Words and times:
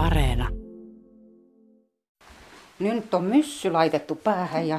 Areena. 0.00 0.48
Nyt 2.78 3.14
on 3.14 3.24
myssy 3.24 3.70
laitettu 3.70 4.14
päähän 4.14 4.68
ja 4.68 4.78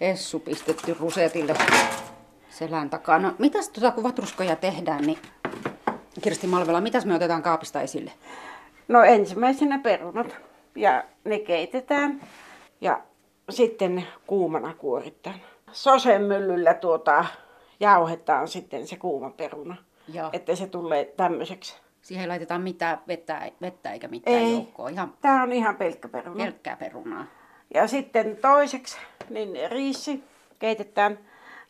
Essu 0.00 0.40
pistetty 0.40 0.96
rusetille 1.00 1.54
selän 2.50 2.90
takana. 2.90 3.34
Mitäs 3.38 3.68
tuota, 3.68 3.90
kun 3.90 4.04
vatruskoja 4.04 4.56
tehdään, 4.56 5.04
niin 5.04 5.18
Kirsti 6.22 6.46
Malvela, 6.46 6.80
mitäs 6.80 7.06
me 7.06 7.14
otetaan 7.14 7.42
kaapista 7.42 7.80
esille? 7.80 8.12
No 8.88 9.02
ensimmäisenä 9.02 9.78
perunat 9.78 10.36
ja 10.76 11.04
ne 11.24 11.38
keitetään 11.38 12.20
ja 12.80 13.02
sitten 13.50 13.94
ne 13.94 14.04
kuumana 14.26 14.74
kuoritaan. 14.74 15.40
Sosen 15.72 16.22
myllyllä 16.22 16.74
tuota, 16.74 17.24
jauhetaan 17.80 18.48
sitten 18.48 18.86
se 18.86 18.96
kuuma 18.96 19.30
peruna, 19.30 19.76
Joo. 20.12 20.30
että 20.32 20.54
se 20.56 20.66
tulee 20.66 21.04
tämmöiseksi. 21.16 21.76
Siihen 22.08 22.22
ei 22.22 22.28
laiteta 22.28 22.58
mitään 22.58 23.00
vettä, 23.08 23.50
vettä 23.60 23.92
eikä 23.92 24.08
mitään 24.08 24.36
Ei. 24.36 24.52
joukkoa. 24.52 24.88
Ihan 24.88 25.14
Tämä 25.20 25.42
on 25.42 25.52
ihan 25.52 25.76
pelkkä 25.76 26.08
peruna. 26.08 26.44
pelkkää 26.44 26.76
perunaa. 26.76 27.24
Ja 27.74 27.86
sitten 27.86 28.36
toiseksi 28.36 28.98
niin 29.30 29.70
riisi 29.70 30.24
keitetään 30.58 31.18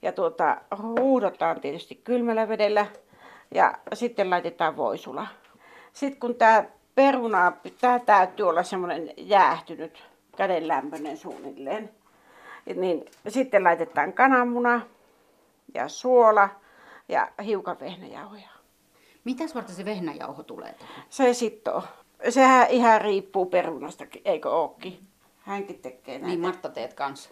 ja 0.02 0.12
tuota, 0.12 0.60
huudotaan 0.78 1.60
tietysti 1.60 1.94
kylmällä 1.94 2.48
vedellä 2.48 2.86
ja 3.54 3.78
sitten 3.92 4.30
laitetaan 4.30 4.76
voisula. 4.76 5.26
Sitten 5.92 6.20
kun 6.20 6.34
tämä 6.34 6.64
peruna, 6.94 7.52
tämä 7.80 7.98
täytyy 7.98 8.48
olla 8.48 8.62
semmoinen 8.62 9.10
jäähtynyt, 9.16 10.04
kädenlämpöinen 10.36 11.16
suunnilleen, 11.16 11.90
niin 12.74 13.04
sitten 13.28 13.64
laitetaan 13.64 14.12
kananmuna 14.12 14.80
ja 15.74 15.88
suola 15.88 16.48
ja 17.08 17.28
hiukan 17.44 17.80
vehnäjauhoja. 17.80 18.57
Mitäs 19.28 19.54
varten 19.54 19.74
se 19.74 19.84
vehnäjauho 19.84 20.42
tulee? 20.42 20.74
Se 21.08 21.34
sitoo. 21.34 21.82
Sehän 22.28 22.66
ihan 22.70 23.00
riippuu 23.00 23.46
perunastakin, 23.46 24.22
eikö 24.24 24.50
ookin? 24.50 25.00
Hänkin 25.38 25.78
tekee 25.78 26.14
näitä. 26.14 26.26
Niin 26.26 26.40
Martta 26.40 26.68
teet 26.68 26.94
kanssa. 26.94 27.30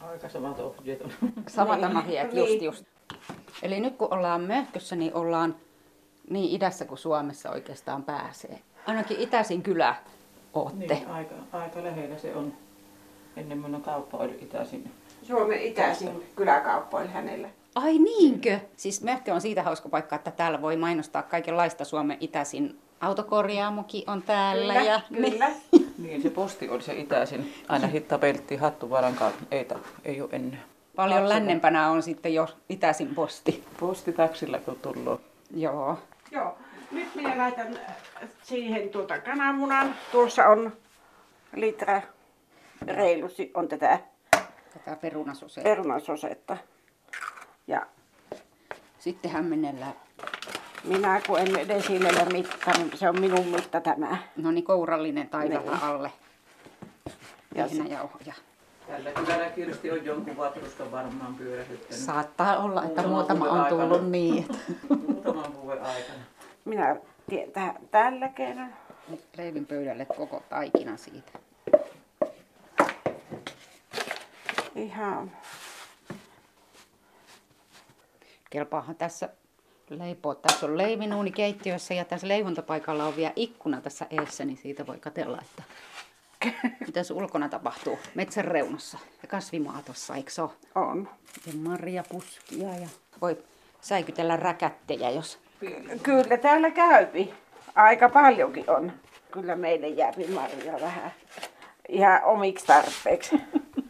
Aika 0.00 0.28
samat 0.28 0.58
ohjeet 0.60 1.00
on. 1.02 1.10
Samat 1.48 1.80
Niin. 1.80 1.96
ohjeet, 1.96 2.32
just 2.34 2.48
Niin. 2.50 2.64
just. 2.64 2.84
Eli 3.62 3.80
nyt 3.80 3.96
kun 3.96 4.14
ollaan 4.14 4.40
möhkössä, 4.40 4.96
niin 4.96 5.14
ollaan 5.14 5.56
niin 6.30 6.56
idässä 6.56 6.84
kuin 6.84 6.98
Suomessa 6.98 7.50
oikeastaan 7.50 8.02
pääsee. 8.04 8.58
Ainakin 8.86 9.20
itäisin 9.20 9.62
kylä 9.62 9.94
ootte. 10.54 10.94
Niin, 10.94 11.08
aika, 11.08 11.34
aika 11.52 11.84
lähellä 11.84 12.18
se 12.18 12.34
on. 12.34 12.52
Ennen 13.36 13.58
minun 13.58 13.82
kauppa 13.82 14.16
oli 14.18 14.38
itäisin. 14.42 14.90
Suomen 15.22 15.62
itäisin 15.62 16.22
kyläkauppa 16.36 16.98
oli 16.98 17.08
hänellä. 17.08 17.48
Ai 17.82 17.98
niinkö? 17.98 18.58
Siis 18.76 19.02
Möhkö 19.02 19.34
on 19.34 19.40
siitä 19.40 19.62
hauska 19.62 19.88
paikka, 19.88 20.16
että 20.16 20.30
täällä 20.30 20.62
voi 20.62 20.76
mainostaa 20.76 21.22
kaikenlaista 21.22 21.84
Suomen 21.84 22.16
itäisin. 22.20 22.78
Autokorjaamokin 23.00 24.02
on 24.10 24.22
täällä. 24.22 24.74
Kyllä, 24.74 24.86
ja, 24.90 25.00
kyllä. 25.14 25.50
Niin, 25.98 26.22
se 26.22 26.30
posti 26.30 26.68
oli 26.68 26.82
se 26.82 26.94
itäisin. 26.94 27.54
Aina 27.68 27.86
hittapeltti, 27.86 28.56
hattuvaran 28.56 29.14
kautta. 29.14 29.44
Ei, 29.50 29.64
ta- 29.64 29.78
ei 30.04 30.20
ole 30.20 30.28
enää. 30.32 30.60
Paljon 30.96 31.20
Lapsena. 31.20 31.34
lännempänä 31.40 31.90
on 31.90 32.02
sitten 32.02 32.34
jo 32.34 32.48
itäisin 32.68 33.14
posti. 33.14 33.64
Postitaksilla 33.80 34.58
kun 34.58 34.78
tullut. 34.82 35.20
Joo. 35.56 35.98
Joo. 36.30 36.58
Nyt 36.90 37.14
minä 37.14 37.38
laitan 37.38 37.78
siihen 38.42 38.88
tuota 38.88 39.18
kananmunan. 39.18 39.94
Tuossa 40.12 40.46
on 40.46 40.72
litra 41.56 42.02
reilusti 42.86 43.50
on 43.54 43.68
tätä 43.68 43.98
Tätä 44.74 44.96
perunasosea. 45.00 45.64
perunasosetta. 45.64 46.56
Ja 47.70 47.86
Sitten 48.98 49.30
hämmennellään. 49.30 49.92
minä 50.84 51.20
kun 51.26 51.38
en 51.38 51.68
desilellä 51.68 52.24
mitta, 52.24 52.70
niin 52.78 52.90
se 52.98 53.08
on 53.08 53.20
minun 53.20 53.46
mitta 53.46 53.80
tämä. 53.80 54.16
No 54.36 54.50
niin, 54.50 54.64
kourallinen 54.64 55.28
tai 55.28 55.48
Niin. 55.48 55.60
alle. 55.82 56.12
Ja 57.54 57.68
se- 57.68 57.76
Vehnäjauhoja. 57.78 58.34
Tällä 58.86 59.10
kylällä 59.10 59.50
Kirsti 59.50 59.90
on 59.90 60.04
jonkun 60.04 60.36
vatruskan 60.36 60.92
varmaan 60.92 61.34
pyörähyttänyt. 61.34 62.04
Saattaa 62.04 62.58
olla, 62.58 62.84
että 62.84 63.02
muutama 63.02 63.44
vuoden 63.44 63.60
on 63.62 63.66
tullut 63.68 63.92
aikana. 63.92 64.08
niin. 64.10 64.46
Että 64.50 64.94
Muutaman 65.12 65.62
vuoden 65.62 65.82
aikana. 65.84 66.18
Minä 66.64 66.96
teen 67.30 67.52
tähän 67.52 67.74
tällä 67.90 68.28
kerran. 68.28 68.74
Nyt 69.08 69.20
leivin 69.36 69.66
pöydälle 69.66 70.04
koko 70.04 70.42
taikina 70.48 70.96
siitä. 70.96 71.32
Ihan 74.74 75.30
Kelpaahan 78.50 78.96
tässä 78.96 79.28
leipoa. 79.90 80.34
Tässä 80.34 80.66
on 80.66 80.78
leivinuuni 80.78 81.32
keittiössä 81.32 81.94
ja 81.94 82.04
tässä 82.04 82.28
leivontapaikalla 82.28 83.04
on 83.04 83.16
vielä 83.16 83.32
ikkuna 83.36 83.80
tässä 83.80 84.06
eessä, 84.10 84.44
niin 84.44 84.56
siitä 84.56 84.86
voi 84.86 84.98
katella, 84.98 85.38
että 85.42 85.62
mitä 86.86 87.00
ulkona 87.14 87.48
tapahtuu. 87.48 87.98
Metsän 88.14 88.44
reunassa 88.44 88.98
ja 89.22 89.28
kasvimaa 89.28 89.82
tuossa, 89.84 90.14
eikö 90.14 90.30
se 90.30 90.42
ole? 90.42 90.50
on. 90.74 91.08
Ja 91.46 91.52
marjapuskia 91.52 92.74
ja 92.74 92.88
voi 93.20 93.38
säikytellä 93.80 94.36
räkättejä, 94.36 95.10
jos 95.10 95.38
Kyllä 96.02 96.36
täällä 96.36 96.70
käypi. 96.70 97.34
Aika 97.74 98.08
paljonkin 98.08 98.70
on. 98.70 98.92
Kyllä 99.30 99.56
meille 99.56 99.88
jääpi 99.88 100.26
marjaa 100.26 100.80
vähän. 100.80 101.12
Ihan 101.88 102.24
omiksi 102.24 102.66
tarpeeksi. 102.66 103.40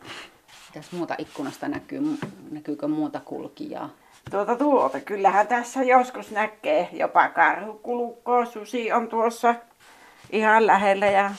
Mitäs 0.68 0.92
muuta 0.92 1.14
ikkunasta 1.18 1.68
näkyy? 1.68 2.18
Näkyykö 2.50 2.88
muuta 2.88 3.20
kulkijaa? 3.24 3.90
Tuota 4.30 4.56
tuota, 4.56 5.00
kyllähän 5.00 5.46
tässä 5.46 5.82
joskus 5.82 6.30
näkee 6.30 6.88
jopa 6.92 7.28
karhukulukkoa. 7.28 8.44
Susi 8.44 8.92
on 8.92 9.08
tuossa 9.08 9.54
ihan 10.30 10.66
lähellä 10.66 11.06
ja 11.06 11.30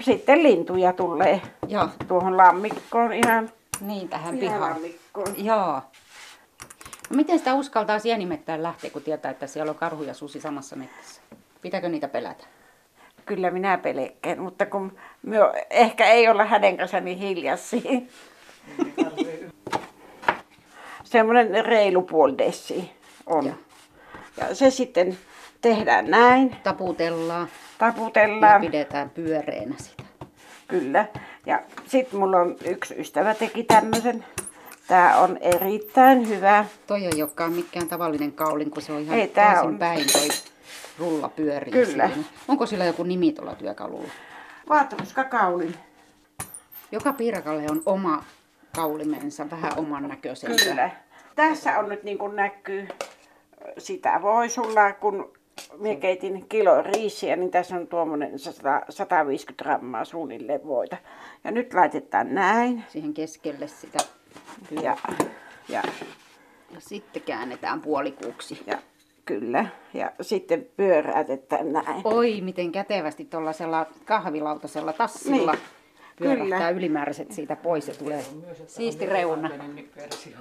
sitten 0.00 0.42
lintuja 0.42 0.92
tulee 0.92 1.40
Joo, 1.68 1.88
tuohon 2.08 2.36
lammikkoon 2.36 3.12
ihan, 3.12 3.50
niin 3.80 4.08
tähän 4.08 4.38
pihaan. 4.38 4.60
lammikkoon. 4.60 5.44
Joo. 5.44 5.82
No 7.10 7.16
miten 7.16 7.38
sitä 7.38 7.54
uskaltaa 7.54 7.98
sienimettään 7.98 8.62
lähteä, 8.62 8.90
kun 8.90 9.02
tietää, 9.02 9.30
että 9.30 9.46
siellä 9.46 9.70
on 9.70 9.76
karhu 9.78 10.02
ja 10.02 10.14
susi 10.14 10.40
samassa 10.40 10.76
metsässä? 10.76 11.22
Pitääkö 11.62 11.88
niitä 11.88 12.08
pelätä? 12.08 12.44
Kyllä 13.26 13.50
minä 13.50 13.78
pelkään, 13.78 14.40
mutta 14.40 14.66
kun 14.66 14.98
me 15.22 15.36
ehkä 15.70 16.06
ei 16.06 16.28
olla 16.28 16.44
hänen 16.44 16.76
kanssa 16.76 17.00
niin 17.00 17.18
hiljaisia. 17.18 18.00
Semmoinen 21.08 21.64
reilu 21.64 22.02
puoli 22.02 22.38
dessi 22.38 22.90
on. 23.26 23.46
Joo. 23.46 23.54
Ja 24.36 24.54
se 24.54 24.70
sitten 24.70 25.18
tehdään 25.60 26.10
näin, 26.10 26.56
Taputellaan 26.62 27.40
ja 27.40 27.46
taputellaan. 27.78 28.60
pidetään 28.60 29.10
pyöreänä 29.10 29.74
sitä. 29.78 30.02
Kyllä. 30.68 31.06
Ja 31.46 31.62
sitten 31.86 32.20
mulla 32.20 32.40
on 32.40 32.56
yksi 32.64 32.94
ystävä 32.98 33.34
teki 33.34 33.62
tämmöisen. 33.64 34.24
Tää 34.88 35.18
on 35.18 35.38
erittäin 35.40 36.28
hyvä. 36.28 36.64
Toi 36.86 37.04
ei 37.06 37.22
olekaan 37.22 37.52
mikään 37.52 37.88
tavallinen 37.88 38.32
kaulin, 38.32 38.70
kun 38.70 38.82
se 38.82 38.92
on 38.92 39.00
ihan 39.00 39.18
Ei, 39.18 39.28
tää 39.28 39.62
on. 39.62 39.78
päin 39.78 40.06
toi 40.12 40.28
rulla 40.98 41.28
pyörii 41.28 41.72
Kyllä. 41.72 42.08
siinä. 42.08 42.24
Onko 42.48 42.66
sillä 42.66 42.84
joku 42.84 43.02
nimi 43.02 43.32
tuolla 43.32 43.54
työkalulla? 43.54 44.08
Vaatruskakaulin. 44.68 45.74
Joka 46.92 47.12
piirakalle 47.12 47.64
on 47.70 47.82
oma 47.86 48.24
kaulimensa, 48.78 49.50
vähän 49.50 49.72
oman 49.78 50.08
näköisensä. 50.08 50.64
Kyllä. 50.64 50.90
Tässä 51.34 51.78
on 51.78 51.88
nyt 51.88 52.02
niin 52.02 52.18
kuin 52.18 52.36
näkyy 52.36 52.88
sitä 53.78 54.18
voisulla, 54.22 54.92
kun 54.92 55.32
minä 55.78 55.96
keitin 55.96 56.48
kilo 56.48 56.82
riisiä, 56.82 57.36
niin 57.36 57.50
tässä 57.50 57.76
on 57.76 57.86
tuommoinen 57.86 58.38
100, 58.38 58.80
150 58.88 59.64
grammaa 59.64 60.04
suunnilleen 60.04 60.66
voita. 60.66 60.96
Ja 61.44 61.50
nyt 61.50 61.74
laitetaan 61.74 62.34
näin. 62.34 62.84
Siihen 62.88 63.14
keskelle 63.14 63.68
sitä. 63.68 63.98
Ja, 64.70 64.96
ja, 65.68 65.82
ja 66.70 66.80
sitten 66.80 67.22
käännetään 67.22 67.80
puolikuuksi. 67.80 68.62
ja 68.66 68.78
kyllä. 69.24 69.66
Ja 69.94 70.12
sitten 70.20 70.66
pyöräytetään 70.76 71.72
näin. 71.72 72.00
Oi, 72.04 72.40
miten 72.40 72.72
kätevästi 72.72 73.24
tuollaisella 73.24 73.86
kahvilautasella 74.04 74.92
tassilla 74.92 75.52
Niin, 75.52 75.62
pyörähtää 76.18 76.58
kyllä. 76.58 76.70
ylimääräiset 76.70 77.32
siitä 77.32 77.56
pois 77.56 77.88
ja 77.88 77.94
tulee 77.94 78.24
siisti 78.66 79.06
reuna. 79.06 79.50
versio. 79.96 80.38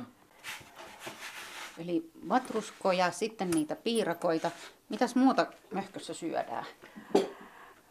Eli 1.78 2.10
vatruskoja, 2.30 3.12
sitten 3.12 3.52
niitä 3.52 3.76
piirakoita. 3.76 4.52
Mitäs 4.90 5.16
muuta 5.16 5.48
möhkössä 5.72 6.14
syödään? 6.14 6.66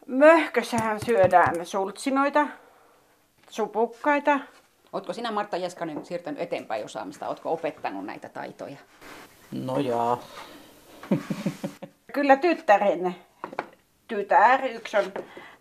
Möhkössähän 0.06 1.00
syödään 1.06 1.66
sultsinoita, 1.66 2.46
supukkaita. 3.50 4.40
Ootko 4.92 5.12
sinä 5.12 5.30
Martta 5.30 5.56
Jeskanen 5.56 6.04
siirtänyt 6.04 6.40
eteenpäin 6.40 6.84
osaamista? 6.84 7.28
Ootko 7.28 7.52
opettanut 7.52 8.06
näitä 8.06 8.28
taitoja? 8.28 8.76
No 9.52 9.78
jaa. 9.78 10.22
Kyllä 12.12 12.36
tyttären 12.36 13.16
tytär, 14.08 14.64
yksi 14.66 14.96
on 14.96 15.12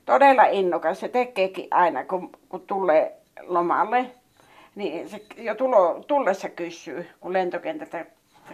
todella 0.06 0.46
innokas. 0.46 1.00
Se 1.00 1.07
tekeekin 1.07 1.68
aina, 1.72 2.04
kun, 2.04 2.30
kun 2.50 2.62
tulee 2.62 3.18
lomalle. 3.42 4.06
Niin 4.75 5.10
se 5.10 5.22
jo 5.38 5.56
tulo, 5.56 6.04
tullessa 6.07 6.50
kysyy, 6.50 7.10
kun 7.19 7.34
lentokentältä 7.34 8.06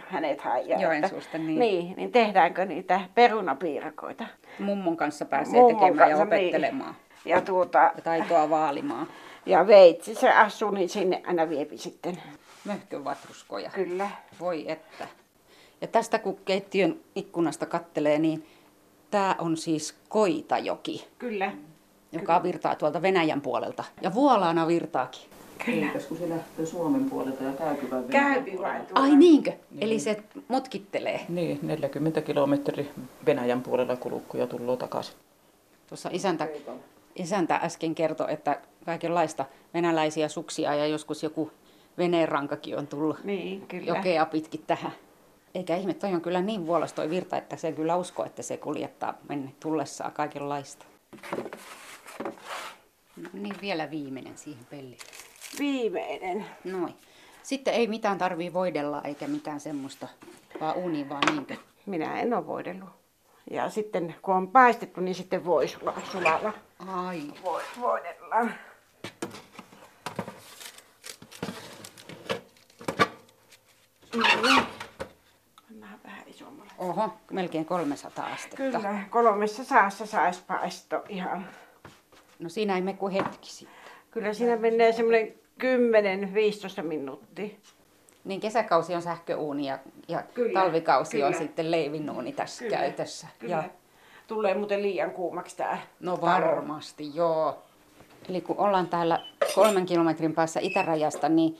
hänet 0.08 0.40
haijaa. 0.40 0.80
Joensuusta, 0.80 1.38
niin. 1.38 1.58
niin. 1.58 1.96
Niin 1.96 2.12
tehdäänkö 2.12 2.64
niitä 2.64 3.00
perunapiirakoita. 3.14 4.24
Mummon 4.58 4.96
kanssa 4.96 5.24
pääsee 5.24 5.60
Mummon 5.60 5.80
tekemään 5.80 6.10
ja 6.10 6.16
kanssa, 6.16 6.34
niin. 6.36 6.44
opettelemaan. 6.46 6.94
Ja 7.24 7.40
tuota, 7.40 7.78
Ja 7.78 8.02
taitoa 8.04 8.50
vaalimaan. 8.50 9.06
ja 9.46 9.66
veitsi 9.66 10.14
se 10.14 10.30
asuu, 10.30 10.70
niin 10.70 10.88
sinne 10.88 11.22
aina 11.26 11.48
viepi 11.48 11.78
sitten. 11.78 12.18
Möhkövatruskoja. 12.64 13.70
Kyllä. 13.70 14.10
Voi 14.40 14.70
että. 14.70 15.06
Ja 15.80 15.86
tästä 15.86 16.18
kun 16.18 16.38
keittiön 16.44 16.96
ikkunasta 17.14 17.66
kattelee, 17.66 18.18
niin 18.18 18.46
tämä 19.12 19.36
on 19.38 19.56
siis 19.56 19.94
Koitajoki, 20.08 21.08
Kyllä. 21.18 21.52
joka 22.12 22.42
virtaa 22.42 22.74
tuolta 22.76 23.02
Venäjän 23.02 23.40
puolelta. 23.40 23.84
Ja 24.02 24.14
Vuolaana 24.14 24.66
virtaakin. 24.66 25.22
Kyllä. 25.64 25.86
Eikös 25.86 26.06
kun 26.06 26.16
se 26.18 26.28
lähtee 26.28 26.66
Suomen 26.66 27.10
puolelta 27.10 27.42
ja 27.44 27.52
käypi 27.52 27.90
vain 27.90 28.04
Käypi 28.04 28.58
vain 28.58 28.86
tuolla. 28.86 29.00
Ai 29.06 29.16
niinkö? 29.16 29.52
Eli 29.80 29.98
se 29.98 30.22
mutkittelee. 30.48 31.20
Niin, 31.28 31.58
40 31.62 32.20
kilometri 32.20 32.90
Venäjän 33.26 33.62
puolella 33.62 33.96
kulukku 33.96 34.36
ja 34.36 34.46
tullaan 34.46 34.78
takaisin. 34.78 35.14
Tuossa 35.86 36.08
isäntä, 36.12 36.48
isäntä 37.16 37.56
äsken 37.56 37.94
kertoi, 37.94 38.32
että 38.32 38.60
kaikenlaista 38.86 39.44
venäläisiä 39.74 40.28
suksia 40.28 40.74
ja 40.74 40.86
joskus 40.86 41.22
joku 41.22 41.50
veneenrankakin 41.98 42.78
on 42.78 42.86
tullut 42.86 43.24
Niin, 43.24 43.66
kyllä. 43.66 43.96
jokea 43.96 44.26
pitkin 44.26 44.64
tähän. 44.66 44.92
Eikä 45.54 45.76
ihme, 45.76 45.94
toi 45.94 46.14
on 46.14 46.20
kyllä 46.20 46.40
niin 46.40 46.66
vuolas 46.66 46.92
toi 46.92 47.10
virta, 47.10 47.36
että 47.36 47.56
se 47.56 47.72
kyllä 47.72 47.96
uskoo, 47.96 48.26
että 48.26 48.42
se 48.42 48.56
kuljettaa 48.56 49.14
menne 49.28 49.52
tullessaan 49.60 50.12
kaikenlaista. 50.12 50.84
No 53.16 53.28
niin, 53.32 53.54
vielä 53.60 53.90
viimeinen 53.90 54.38
siihen 54.38 54.64
pellille. 54.70 55.04
Viimeinen. 55.58 56.46
Noin. 56.64 56.94
Sitten 57.42 57.74
ei 57.74 57.86
mitään 57.86 58.18
tarvii 58.18 58.52
voidella 58.52 59.02
eikä 59.04 59.28
mitään 59.28 59.60
semmoista, 59.60 60.08
vaan 60.60 60.76
uuni 60.76 61.08
vaan 61.08 61.22
niinkö. 61.34 61.56
Minä 61.86 62.20
en 62.20 62.34
ole 62.34 62.46
voidellut. 62.46 62.90
Ja 63.50 63.70
sitten 63.70 64.14
kun 64.22 64.34
on 64.34 64.48
paistettu, 64.48 65.00
niin 65.00 65.14
sitten 65.14 65.44
voi 65.44 65.68
sulalla. 66.12 66.52
Ai. 66.86 67.22
Voi, 67.44 67.62
voidellaan. 67.80 68.54
Niin. 74.14 74.66
Isommalle. 76.42 76.72
Oho, 76.78 77.10
melkein 77.30 77.64
300 77.64 78.26
astetta. 78.26 78.56
Kyllä, 78.56 79.00
kolmessa 79.10 79.64
saassa 79.64 80.06
saisi 80.06 80.42
paisto 80.46 81.04
ihan. 81.08 81.46
No 82.38 82.48
siinä 82.48 82.76
ei 82.76 82.82
me 82.82 82.92
kuin 82.94 83.12
hetki 83.12 83.50
sitten. 83.50 83.76
Kyllä 84.10 84.32
siinä 84.34 84.56
menee 84.56 84.92
semmoinen 84.92 85.34
10-15 86.80 86.82
minuuttia. 86.82 87.48
Niin 88.24 88.40
kesäkausi 88.40 88.94
on 88.94 89.02
sähköuuni 89.02 89.66
ja, 89.68 89.78
ja 90.08 90.22
Kyllä, 90.34 90.60
talvikausi 90.60 91.22
on 91.22 91.32
kyllä. 91.32 91.44
sitten 91.44 91.70
leivinuuni 91.70 92.32
tässä 92.32 92.64
Kyllä, 92.64 92.76
käytössä. 92.76 93.26
Kyllä. 93.38 93.54
Ja, 93.56 93.62
Tulee 94.26 94.54
muuten 94.54 94.82
liian 94.82 95.10
kuumaksi 95.10 95.56
tää. 95.56 95.78
no 96.00 96.16
talo. 96.16 96.32
varmasti, 96.32 97.14
joo. 97.14 97.62
Eli 98.28 98.40
kun 98.40 98.58
ollaan 98.58 98.88
täällä 98.88 99.20
kolmen 99.54 99.86
kilometrin 99.86 100.34
päässä 100.34 100.60
itärajasta, 100.60 101.28
niin 101.28 101.58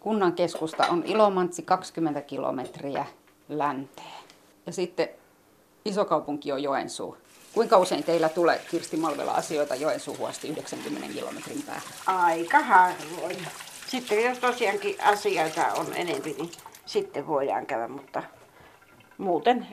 kunnan 0.00 0.32
keskusta 0.32 0.84
on 0.90 1.02
Ilomantsi 1.06 1.62
20 1.62 2.20
kilometriä 2.20 3.06
länteen. 3.48 4.19
Ja 4.70 4.74
sitten 4.74 5.08
isokaupunki 5.84 6.52
on 6.52 6.62
Joensuu. 6.62 7.16
Kuinka 7.54 7.78
usein 7.78 8.04
teillä 8.04 8.28
tulee 8.28 8.60
Kirsti 8.70 8.96
Malvela 8.96 9.32
asioita 9.32 9.74
Joensuuhun 9.74 10.28
asti 10.28 10.48
90 10.48 11.08
kilometrin 11.08 11.62
päähän? 11.66 11.82
Aika 12.06 12.60
harvoin. 12.60 13.46
Sitten 13.86 14.24
jos 14.24 14.38
tosiaankin 14.38 14.96
asioita 15.04 15.66
on 15.66 15.86
enempi, 15.94 16.34
niin 16.38 16.50
sitten 16.86 17.26
voidaan 17.26 17.66
käydä, 17.66 17.88
mutta 17.88 18.22
muuten 19.18 19.66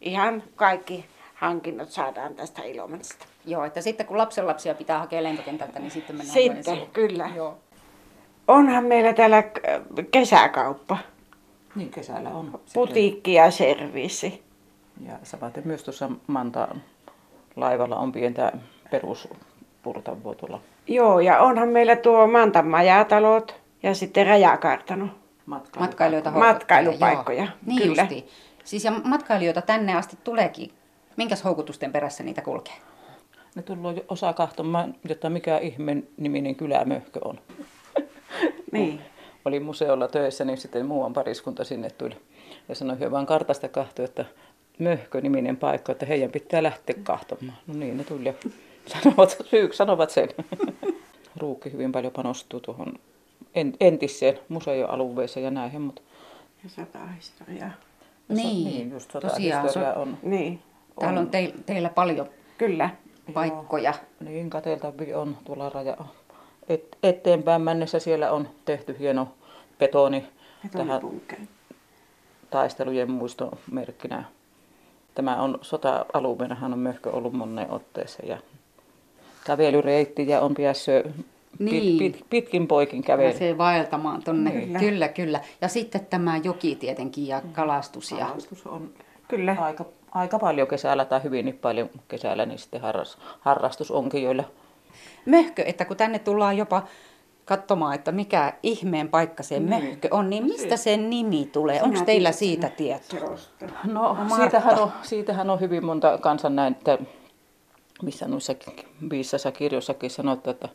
ihan 0.00 0.42
kaikki 0.56 1.04
hankinnot 1.34 1.90
saadaan 1.90 2.34
tästä 2.34 2.62
Ilomantsista. 2.62 3.26
Joo, 3.44 3.64
että 3.64 3.80
sitten 3.80 4.06
kun 4.06 4.18
lapsenlapsia 4.18 4.74
pitää 4.74 4.98
hakea 4.98 5.22
lentokentältä, 5.22 5.78
niin 5.78 5.90
sitten 5.90 6.16
mennään 6.16 6.34
Sitten, 6.34 6.52
Joensuuhun. 6.56 6.92
kyllä. 6.92 7.30
Joo. 7.36 7.58
Onhan 8.48 8.84
meillä 8.84 9.12
täällä 9.12 9.38
äh, 9.38 9.44
kesäkauppa, 10.10 10.98
Niin, 11.74 11.90
kesällä 11.90 12.30
on. 12.30 12.60
putiikki 12.74 13.34
ja 13.34 13.50
serviisi. 13.50 14.42
Ja 15.06 15.18
samaten 15.22 15.62
myös 15.66 15.82
tuossa 15.82 16.10
Mantaan 16.26 16.82
laivalla 17.56 17.96
on 17.96 18.12
pientä 18.12 18.52
peruspurtavoa 18.90 20.34
tuolla 20.34 20.60
Joo, 20.86 21.20
ja 21.20 21.40
onhan 21.40 21.68
meillä 21.68 21.96
tuo 21.96 22.26
Mantan 22.26 22.66
majatalot 22.66 23.54
ja 23.82 23.94
sitten 23.94 24.26
rajakartano. 24.26 25.08
Matkailijoita 25.78 26.30
Matkailupaikkoja, 26.30 27.42
joo. 27.42 27.52
Niin 27.66 27.82
kyllä. 27.82 28.02
justiin. 28.02 28.28
Siis 28.64 28.84
ja 28.84 28.90
matkailijoita 29.04 29.62
tänne 29.62 29.94
asti 29.94 30.18
tuleekin. 30.24 30.70
Minkäs 31.16 31.44
houkutusten 31.44 31.92
perässä 31.92 32.24
niitä 32.24 32.42
kulkee? 32.42 32.74
Ne 33.54 33.62
tullut 33.62 33.96
jo 33.96 34.04
osa 34.08 34.32
kahtomaan, 34.32 34.94
jotta 35.08 35.30
mikä 35.30 35.58
ihmeen 35.58 36.08
niminen 36.16 36.54
kylämöhkö 36.54 37.20
on. 37.24 37.40
Niin. 38.72 39.00
Oli 39.44 39.60
museolla 39.60 40.08
töissä, 40.08 40.44
niin 40.44 40.58
sitten 40.58 40.86
muuan 40.86 41.12
pariskunta 41.12 41.64
sinne 41.64 41.90
tuli. 41.90 42.16
Ja 42.68 42.74
sanoi 42.74 43.00
he 43.00 43.10
vaan 43.10 43.26
kartasta 43.26 43.68
kahtoa, 43.68 44.04
että 44.04 44.24
möhkö-niminen 44.78 45.56
paikka, 45.56 45.92
että 45.92 46.06
heidän 46.06 46.30
pitää 46.30 46.62
lähteä 46.62 46.96
kahtomaan. 47.02 47.58
No 47.66 47.74
niin, 47.74 47.96
ne 47.96 48.04
tuli 48.04 48.24
ja 48.28 48.34
sanovat, 49.02 49.36
syyksi 49.44 49.76
sanovat 49.76 50.10
sen. 50.10 50.28
Ruukki 51.40 51.72
hyvin 51.72 51.92
paljon 51.92 52.12
panostuu 52.12 52.60
tuohon 52.60 52.92
en- 53.54 53.76
entiseen 53.80 54.38
museoalueeseen 54.48 55.44
ja 55.44 55.50
näihin, 55.50 55.80
mutta 55.82 56.02
Ja 56.64 56.70
sotahistoria. 56.70 57.70
Niin, 58.28 58.64
niin 58.64 58.90
just 58.90 59.10
tosiaan, 59.12 59.62
historia 59.64 59.94
so- 59.94 60.00
on. 60.00 60.18
Niin, 60.22 60.62
Täällä 61.00 61.20
on 61.20 61.30
teil, 61.30 61.52
teillä 61.66 61.88
paljon 61.88 62.28
kyllä. 62.58 62.90
paikkoja. 63.34 63.94
Niin, 64.20 64.50
kateltavia 64.50 65.18
on 65.18 65.36
tuolla 65.44 65.68
raja 65.70 65.96
et, 66.68 66.98
eteenpäin 67.02 67.62
mennessä. 67.62 67.98
Siellä 67.98 68.32
on 68.32 68.48
tehty 68.64 68.96
hieno 68.98 69.28
betoni 69.78 70.26
tähän 70.72 71.00
taistelujen 72.50 73.10
muistomerkkinä. 73.10 74.24
Tämä 75.14 75.42
on 75.42 75.58
sota-alueenahan 75.62 76.72
on 76.72 76.78
möhkö 76.78 77.10
ollut 77.10 77.32
monen 77.32 77.70
otteeseen 77.70 78.28
ja 78.28 78.38
kävelyreitti 79.44 80.28
ja 80.28 80.40
on 80.40 80.54
päässyt 80.54 81.04
pit, 81.04 81.70
Niin. 81.70 81.98
pit, 81.98 82.26
pitkin 82.30 82.68
poikin 82.68 83.02
kävely. 83.02 83.30
Pääsee 83.30 83.58
vaeltamaan 83.58 84.22
tonne. 84.22 84.50
Kyllä. 84.50 84.66
Kyllä. 84.66 84.78
kyllä, 84.78 85.08
kyllä. 85.08 85.40
Ja 85.60 85.68
sitten 85.68 86.06
tämä 86.06 86.36
joki 86.36 86.76
tietenkin 86.76 87.26
ja 87.26 87.42
kalastus. 87.52 88.10
Ja... 88.10 88.26
Kalastus 88.26 88.66
on 88.66 88.90
Kyllä. 89.28 89.56
aika, 89.60 89.84
aika 90.10 90.38
paljon 90.38 90.68
kesällä 90.68 91.04
tai 91.04 91.22
hyvinkin 91.22 91.58
paljon 91.58 91.90
kesällä, 92.08 92.46
niin 92.46 92.58
sitten 92.58 92.80
harras, 92.80 93.18
harrastus 93.40 93.90
onkin 93.90 94.22
joilla 94.22 94.44
Möhkö, 95.26 95.62
että 95.66 95.84
kun 95.84 95.96
tänne 95.96 96.18
tullaan 96.18 96.56
jopa 96.56 96.82
katsomaan, 97.44 97.94
että 97.94 98.12
mikä 98.12 98.52
ihmeen 98.62 99.08
paikka 99.08 99.42
se 99.42 99.60
möhkö 99.60 100.08
on, 100.10 100.30
niin 100.30 100.44
mistä 100.44 100.76
sen 100.76 101.10
nimi 101.10 101.48
tulee? 101.52 101.82
Onko 101.82 102.04
teillä 102.04 102.32
siitä 102.32 102.68
tietoa? 102.68 103.36
No, 103.84 104.14
Martta. 104.14 104.36
siitähän 104.36 104.78
on, 104.78 104.92
siitähän 105.02 105.50
on 105.50 105.60
hyvin 105.60 105.84
monta 105.84 106.18
kansan 106.18 106.56
näin, 106.56 106.72
että 106.72 106.98
missä 108.02 108.28
noissa 108.28 108.54
viisassa 109.10 109.52
kirjoissakin 109.52 110.10
sanottu, 110.10 110.50
että 110.50 110.68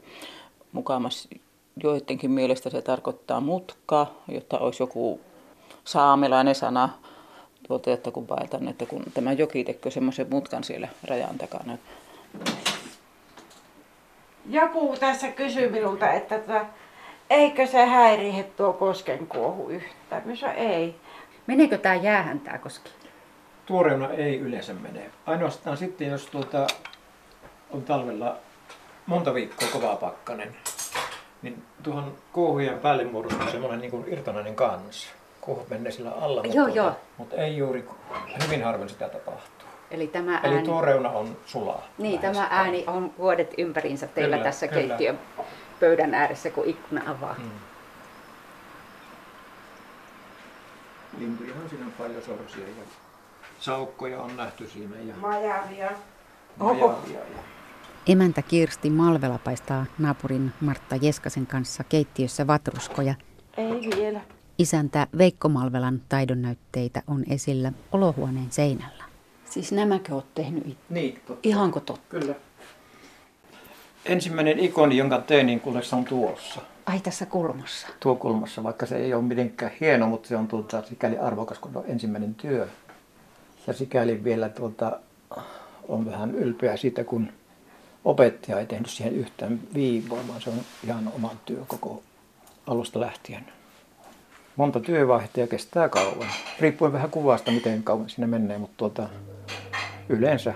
mukamas 0.71 1.27
joidenkin 1.83 2.31
mielestä 2.31 2.69
se 2.69 2.81
tarkoittaa 2.81 3.41
mutkaa, 3.41 4.23
jotta 4.27 4.59
olisi 4.59 4.83
joku 4.83 5.19
saamelainen 5.83 6.55
sana 6.55 6.89
tuolta, 7.67 7.91
että 7.91 8.11
kun 8.11 8.27
paetan, 8.27 8.67
että 8.67 8.85
kun 8.85 9.03
tämä 9.13 9.33
joki 9.33 9.63
tekee 9.63 9.91
semmoisen 9.91 10.27
mutkan 10.29 10.63
siellä 10.63 10.87
rajan 11.03 11.37
takana. 11.37 11.77
Joku 14.49 14.95
tässä 14.99 15.27
kysyi 15.27 15.69
minulta, 15.69 16.11
että 16.11 16.39
tota, 16.39 16.65
eikö 17.29 17.67
se 17.67 17.85
häirihe 17.85 18.43
tuo 18.43 18.73
koskenkuohu 18.73 19.69
yhtään. 19.69 20.21
Mä 20.25 20.35
sanoin, 20.35 20.57
ei. 20.57 20.95
Meneekö 21.47 21.77
tämä 21.77 21.95
jäähän 21.95 22.39
tämä 22.39 22.57
koski? 22.57 22.89
Tuoreena 23.65 24.09
ei 24.09 24.39
yleensä 24.39 24.73
mene. 24.73 25.11
Ainoastaan 25.25 25.77
sitten, 25.77 26.07
jos 26.07 26.25
tuota, 26.25 26.67
on 27.71 27.81
talvella 27.83 28.35
monta 29.05 29.33
viikkoa 29.33 29.67
kovaa 29.73 29.95
pakkanen, 29.95 30.55
niin 31.41 31.63
tuohon 31.83 32.17
kuohujen 32.33 32.79
päälle 32.79 33.03
muodostuu 33.03 33.51
semmoinen 33.51 33.79
niin 33.79 33.91
kuin 33.91 34.03
irtonainen 34.07 34.55
kans. 34.55 35.07
Kuohut 35.41 35.69
menee 35.69 35.91
sillä 35.91 36.11
alla, 36.11 36.43
mutta, 36.43 36.57
Joo, 36.57 36.65
tuota, 36.65 36.79
joo. 36.79 36.95
mutta 37.17 37.35
ei 37.35 37.57
juuri, 37.57 37.85
hyvin 38.45 38.63
harvoin 38.63 38.89
sitä 38.89 39.09
tapahtuu. 39.09 39.56
Eli 39.91 40.07
tämä 40.07 40.39
Eli 40.43 40.53
ääni, 40.55 40.65
tuo 40.67 40.81
reuna 40.81 41.09
on 41.09 41.37
sulaa. 41.45 41.85
niin, 41.97 42.21
lähes. 42.21 42.37
tämä 42.37 42.47
ääni 42.51 42.83
on 42.87 43.13
vuodet 43.17 43.53
ympäriinsä 43.57 44.07
teillä 44.07 44.35
Kyllä, 44.35 44.49
tässä 44.49 44.67
kyllä. 44.67 44.81
keittiön 44.81 45.19
pöydän 45.79 46.13
ääressä, 46.13 46.49
kun 46.49 46.65
ikkuna 46.65 47.01
avaa. 47.11 47.35
Mm. 47.37 47.49
Lintujahan 51.19 51.69
siinä 51.69 51.85
on 51.85 51.91
paljon 51.91 52.21
sorsia 52.21 52.67
ja 52.67 52.83
saukkoja 53.59 54.21
on 54.21 54.37
nähty 54.37 54.67
siinä 54.69 54.95
ja 54.97 55.13
Majavia. 55.21 55.91
majavia. 56.57 57.19
Ja... 57.19 57.43
Emäntä 58.07 58.41
Kirsti 58.41 58.89
Malvela 58.89 59.37
paistaa 59.43 59.85
naapurin 59.99 60.53
Martta 60.61 60.95
Jeskasen 61.01 61.47
kanssa 61.47 61.83
keittiössä 61.83 62.47
vatruskoja. 62.47 63.15
Ei 63.57 63.89
vielä. 63.95 64.21
Isäntä 64.57 65.07
Veikko 65.17 65.49
Malvelan 65.49 66.01
taidonnäytteitä 66.09 67.03
on 67.07 67.23
esillä 67.29 67.71
olohuoneen 67.91 68.51
seinällä. 68.51 69.06
Siis 69.49 69.71
nämäkö 69.71 70.13
olet 70.13 70.33
tehnyt 70.35 70.67
itse? 70.67 70.83
Niin, 70.89 71.19
totta. 71.27 71.49
Ihanko 71.49 71.79
totta? 71.79 72.09
Kyllä. 72.09 72.35
Ensimmäinen 74.05 74.59
ikoni, 74.59 74.97
jonka 74.97 75.17
tein, 75.17 75.45
niin 75.45 75.59
kuule 75.59 75.83
se 75.83 75.95
on 75.95 76.05
tuossa. 76.05 76.61
Ai 76.85 76.99
tässä 76.99 77.25
kulmassa. 77.25 77.87
Tuo 77.99 78.15
kulmassa, 78.15 78.63
vaikka 78.63 78.85
se 78.85 78.97
ei 78.97 79.13
ole 79.13 79.21
mitenkään 79.23 79.71
hieno, 79.79 80.07
mutta 80.07 80.29
se 80.29 80.37
on 80.37 80.47
tuota, 80.47 80.83
sikäli 80.89 81.17
arvokas, 81.17 81.59
kun 81.59 81.77
on 81.77 81.83
ensimmäinen 81.87 82.35
työ. 82.35 82.67
Ja 83.67 83.73
sikäli 83.73 84.23
vielä 84.23 84.49
tuota, 84.49 84.99
on 85.87 86.05
vähän 86.05 86.35
ylpeä 86.35 86.77
siitä, 86.77 87.03
kun 87.03 87.31
opettaja 88.05 88.59
ei 88.59 88.65
tehnyt 88.65 88.89
siihen 88.89 89.15
yhtään 89.15 89.59
viivoa, 89.73 90.27
vaan 90.27 90.41
se 90.41 90.49
on 90.49 90.59
ihan 90.83 91.11
oma 91.15 91.35
työ 91.45 91.63
koko 91.67 92.03
alusta 92.67 92.99
lähtien. 92.99 93.45
Monta 94.57 94.79
työvaihetta 94.79 95.39
ja 95.39 95.47
kestää 95.47 95.89
kauan. 95.89 96.27
Riippuen 96.59 96.93
vähän 96.93 97.09
kuvasta, 97.09 97.51
miten 97.51 97.83
kauan 97.83 98.09
siinä 98.09 98.27
menee, 98.27 98.57
mutta 98.57 98.77
tuota, 98.77 99.09
yleensä. 100.09 100.53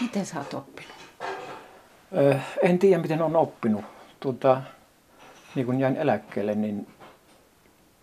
Miten 0.00 0.26
sä 0.26 0.38
oot 0.38 0.54
oppinut? 0.54 0.92
Ö, 2.16 2.38
en 2.62 2.78
tiedä, 2.78 3.02
miten 3.02 3.22
on 3.22 3.36
oppinut. 3.36 3.84
Tuota, 4.20 4.62
niin 5.54 5.66
kun 5.66 5.80
jäin 5.80 5.96
eläkkeelle, 5.96 6.54
niin 6.54 6.86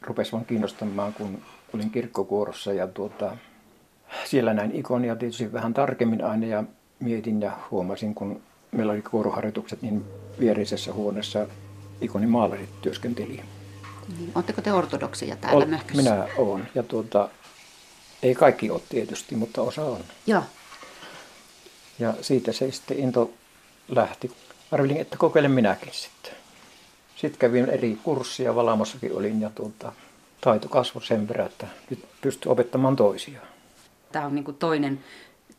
rupesi 0.02 0.32
vaan 0.32 0.46
kiinnostamaan, 0.46 1.14
kun 1.14 1.42
olin 1.74 1.90
kirkkokuorossa 1.90 2.74
ja 2.74 2.88
tuota, 2.88 3.38
siellä 4.26 4.54
näin 4.54 4.72
ikonia 4.76 5.16
tietysti 5.16 5.54
vähän 5.54 5.74
tarkemmin 5.74 6.24
aina 6.24 6.46
ja 6.46 6.64
mietin 7.00 7.42
ja 7.42 7.52
huomasin, 7.72 8.16
kun 8.16 8.42
meillä 8.72 8.94
oli 8.94 9.02
kuoroharjoitukset, 9.02 9.82
niin 9.82 10.06
viereisessä 10.40 10.94
huoneessa 10.94 11.48
ikonin 12.02 12.30
maalarit 12.30 12.82
työskenteli. 12.82 13.42
Niin. 14.18 14.32
Oletteko 14.36 14.62
te 14.62 14.74
ortodoksia 14.74 15.36
täällä 15.36 15.64
Ol- 15.66 15.70
möhkössä? 15.70 16.04
Minä 16.04 16.28
olen. 16.38 16.70
Ja 16.76 16.84
tuota, 16.84 17.30
ei 18.24 18.36
kaikki 18.36 18.70
ole 18.70 18.82
tietysti, 18.90 19.36
mutta 19.36 19.62
osa 19.62 19.86
on. 19.86 20.00
Joo. 20.28 20.44
Ja 22.00 22.14
siitä 22.22 22.52
se 22.52 22.72
sitten 22.72 23.00
into 23.00 23.32
lähti. 23.88 24.32
Arvelin, 24.72 24.98
että 24.98 25.18
kokeilen 25.18 25.52
minäkin 25.52 25.94
sitten. 25.94 26.32
Sitten 27.16 27.40
kävin 27.40 27.70
eri 27.70 27.98
kurssia, 28.04 28.56
Valamossakin 28.56 29.14
olin 29.18 29.42
ja 29.42 29.50
tuota, 29.56 29.92
taito 30.42 30.70
kasvoi 30.70 31.04
sen 31.04 31.28
verran, 31.28 31.48
että 31.48 31.68
nyt 31.90 32.06
pystyi 32.22 32.52
opettamaan 32.52 32.96
toisia. 32.96 33.40
Tämä 34.12 34.26
on 34.26 34.36
niinku 34.36 34.54
toinen, 34.54 35.04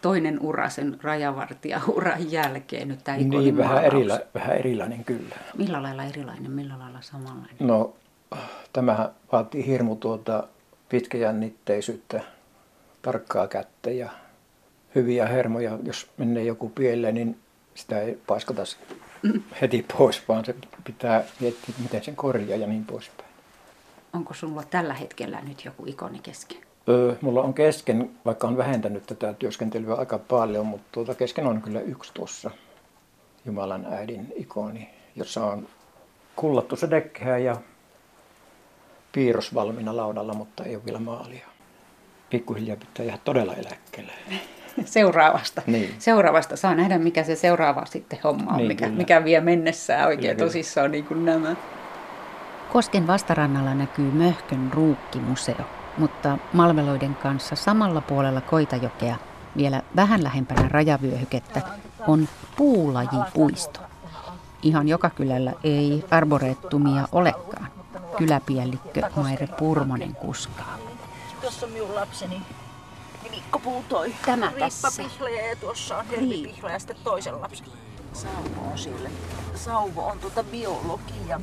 toinen 0.02 0.40
ura 0.40 0.70
sen 0.70 0.98
rajavartijauran 1.02 2.32
jälkeen 2.32 2.88
nyt 2.88 3.04
tämä 3.04 3.18
Niin, 3.18 3.56
vähän, 3.56 3.84
erila, 3.84 4.20
vähän 4.34 4.56
erilainen 4.56 5.04
kyllä. 5.04 5.36
Millä 5.56 5.82
lailla 5.82 6.04
erilainen, 6.04 6.50
millä 6.50 6.78
lailla 6.78 7.00
samanlainen? 7.00 7.56
No, 7.58 7.94
tämähän 8.72 9.08
vaatii 9.32 9.66
hirmu 9.66 9.96
tuota 9.96 10.48
pitkäjännitteisyyttä, 10.88 12.20
tarkkaa 13.02 13.48
kättä 13.48 13.90
ja 13.90 14.10
hyviä 14.94 15.26
hermoja. 15.26 15.78
Jos 15.82 16.10
menee 16.16 16.44
joku 16.44 16.68
pieleen, 16.68 17.14
niin 17.14 17.38
sitä 17.74 18.00
ei 18.00 18.18
paiskata 18.26 18.62
heti 19.60 19.86
pois, 19.98 20.28
vaan 20.28 20.44
se 20.44 20.54
pitää 20.84 21.24
miettiä, 21.40 21.74
miten 21.82 22.04
sen 22.04 22.16
korjaa 22.16 22.58
ja 22.58 22.66
niin 22.66 22.84
poispäin. 22.84 23.28
Onko 24.12 24.34
sulla 24.34 24.62
tällä 24.70 24.94
hetkellä 24.94 25.40
nyt 25.40 25.64
joku 25.64 25.84
ikoni 25.86 26.18
kesken? 26.18 26.58
Öö, 26.88 27.14
mulla 27.20 27.42
on 27.42 27.54
kesken, 27.54 28.10
vaikka 28.24 28.46
on 28.46 28.56
vähentänyt 28.56 29.06
tätä 29.06 29.34
työskentelyä 29.34 29.94
aika 29.94 30.18
paljon, 30.18 30.66
mutta 30.66 30.88
tuota 30.92 31.14
kesken 31.14 31.46
on 31.46 31.62
kyllä 31.62 31.80
yksi 31.80 32.10
tuossa 32.14 32.50
Jumalan 33.44 33.86
äidin 33.90 34.32
ikoni, 34.36 34.90
jossa 35.16 35.46
on 35.46 35.68
kullattu 36.36 36.76
sedekkeä 36.76 37.38
ja 37.38 37.56
piirros 39.12 39.54
valmiina 39.54 39.96
laudalla, 39.96 40.34
mutta 40.34 40.64
ei 40.64 40.76
ole 40.76 40.84
vielä 40.84 40.98
maalia. 40.98 41.46
Pikkuhiljaa 42.30 42.76
pitää 42.76 43.06
jäädä 43.06 43.20
todella 43.24 43.54
eläkkeelle. 43.54 44.12
Seuraavasta. 44.84 45.62
Niin. 45.66 45.94
Seuraavasta 45.98 46.56
saa 46.56 46.74
nähdä, 46.74 46.98
mikä 46.98 47.22
se 47.24 47.36
seuraava 47.36 47.84
sitten 47.86 48.18
homma 48.24 48.50
on, 48.50 48.56
Niin, 48.56 48.68
mikä, 48.68 48.84
kyllä. 48.86 48.98
mikä 48.98 49.24
vie 49.24 49.40
mennessään 49.40 50.06
oikein 50.06 50.20
Kyllä, 50.20 50.34
kyllä. 50.34 50.46
tosissaan 50.48 50.90
niin 50.90 51.04
kuin 51.04 51.24
nämä. 51.24 51.56
Kosken 52.72 53.06
vastarannalla 53.06 53.74
näkyy 53.74 54.10
Möhkön 54.10 54.70
ruukkimuseo, 54.72 55.64
mutta 55.98 56.38
Malveloiden 56.52 57.14
kanssa 57.14 57.56
samalla 57.56 58.00
puolella 58.00 58.40
Koitajokea, 58.40 59.16
vielä 59.56 59.82
vähän 59.96 60.22
lähempänä 60.24 60.68
rajavyöhykettä, 60.68 61.60
on 62.06 62.28
puulajipuisto. 62.56 63.80
Ihan 64.62 64.88
joka 64.88 65.10
kylällä 65.10 65.52
ei 65.64 66.04
arboreettumia 66.10 67.08
olekaan. 67.12 67.81
Kyläpiellikkö 68.18 69.10
Maire 69.16 69.46
Purmonen 69.46 70.14
kuskaa. 70.14 70.78
Tuossa 71.40 71.66
on 71.66 71.72
minun 71.72 71.94
lapseni 71.94 72.42
Mikko 73.30 73.58
Puutoi. 73.58 74.14
Tämä 74.26 74.46
Riippa 74.46 74.64
tässä. 74.64 75.02
Pihlaja 75.02 75.46
ja 75.46 75.56
tuossa 75.56 75.98
on 75.98 76.04
Niin. 76.06 76.20
Hermi 76.20 76.52
Pihlaja 76.52 76.74
ja 76.74 76.78
sitten 76.78 76.96
toisen 77.04 77.40
lapsen. 77.40 77.66
Sauvo 78.12 78.70
on 78.72 78.78
sille. 78.78 79.10
Sauvo 79.54 80.06
on 80.06 80.18
tuota 80.18 80.44
biologia 80.44 81.40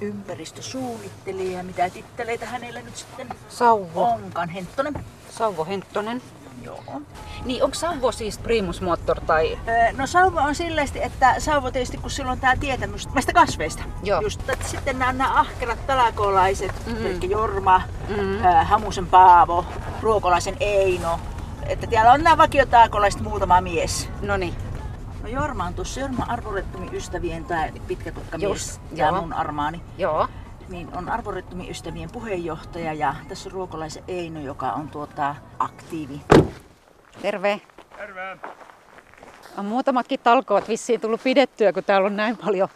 ympäristösuunnittelija 0.00 1.58
ja 1.58 1.64
mitä 1.64 1.90
titteleitä 1.90 2.46
hänellä 2.46 2.82
nyt 2.82 2.96
sitten 2.96 3.28
Sauvo. 3.48 4.04
onkaan. 4.04 4.48
Henttonen. 4.48 5.04
Sauvo 5.30 5.64
Henttonen. 5.64 6.22
Joo. 6.62 7.02
Niin, 7.44 7.64
onko 7.64 7.74
Sauvo 7.74 8.12
siis 8.12 8.38
primusmoottor 8.38 9.20
tai... 9.20 9.58
Öö, 9.68 9.92
No 9.92 10.06
Sauvo 10.06 10.40
on 10.40 10.54
silleesti, 10.54 11.02
että 11.02 11.34
Sauvo 11.38 11.70
tietysti 11.70 11.96
kun 11.96 12.10
silloin 12.10 12.40
tämä 12.40 12.56
tietämys 12.56 13.08
näistä 13.14 13.32
kasveista. 13.32 13.82
Joo. 14.02 14.20
Just, 14.20 14.48
että 14.50 14.68
sitten 14.68 14.98
nämä, 14.98 15.12
nämä 15.12 15.40
ahkerat 15.40 15.86
talakolaiset, 15.86 16.72
Mhm. 16.86 16.90
mm-hmm. 16.90 17.06
eli 17.06 17.30
Jorma, 17.30 17.82
Mhm. 18.08 18.20
mm-hmm. 18.20 18.42
Hamusen 18.64 19.06
Paavo, 19.06 19.64
Ruokolaisen 20.02 20.56
Eino. 20.60 21.20
Että 21.66 21.86
täällä 21.86 22.12
on 22.12 22.22
nämä 22.22 22.38
vakiotaakolaiset 22.38 23.20
muutama 23.20 23.60
mies. 23.60 24.08
No 24.22 24.36
niin, 24.36 24.54
No 25.22 25.28
Jorma 25.28 25.64
on 25.64 25.74
tuossa, 25.74 26.00
Jorma 26.00 26.24
Arborettumin 26.28 26.94
ystävien, 26.94 27.44
tämä 27.44 27.68
pitkäkutkamies, 27.86 28.48
Just, 28.50 28.80
ja 28.94 29.06
joo. 29.06 29.20
mun 29.20 29.32
armaani, 29.32 29.82
joo. 29.98 30.28
Niin 30.68 30.96
on 30.96 31.08
Arborettumin 31.08 31.70
ystävien 31.70 32.10
puheenjohtaja 32.12 32.92
ja 32.92 33.14
tässä 33.28 33.48
on 33.48 33.52
Ruokolaisen 33.52 34.04
Eino, 34.08 34.40
joka 34.40 34.72
on 34.72 34.88
tuota 34.88 35.36
aktiivi. 35.58 36.20
Terve. 37.22 37.60
Terve. 37.96 38.38
On 39.58 39.64
muutamatkin 39.64 40.20
talkoot 40.20 40.68
vissiin 40.68 41.00
tullut 41.00 41.22
pidettyä, 41.22 41.72
kun 41.72 41.84
täällä 41.84 42.06
on 42.06 42.16
näin 42.16 42.36
paljon 42.36 42.68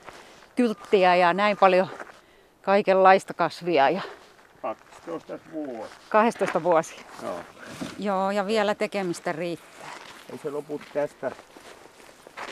kylttiä 0.57 1.17
ja 1.17 1.35
näin 1.35 1.57
paljon 1.57 1.89
kaikenlaista 2.63 3.35
kasvia. 3.35 3.91
Ja 3.91 4.03
12 4.63 5.39
vuotta. 5.53 5.97
12 6.09 6.63
vuosi. 6.63 6.95
Joo. 7.23 7.41
Joo, 7.99 8.31
ja 8.31 8.47
vielä 8.47 8.75
tekemistä 8.75 9.33
riittää. 9.33 9.91
Ei 10.33 10.39
se 10.39 10.51
lopu 10.51 10.81
tästä. 10.95 11.31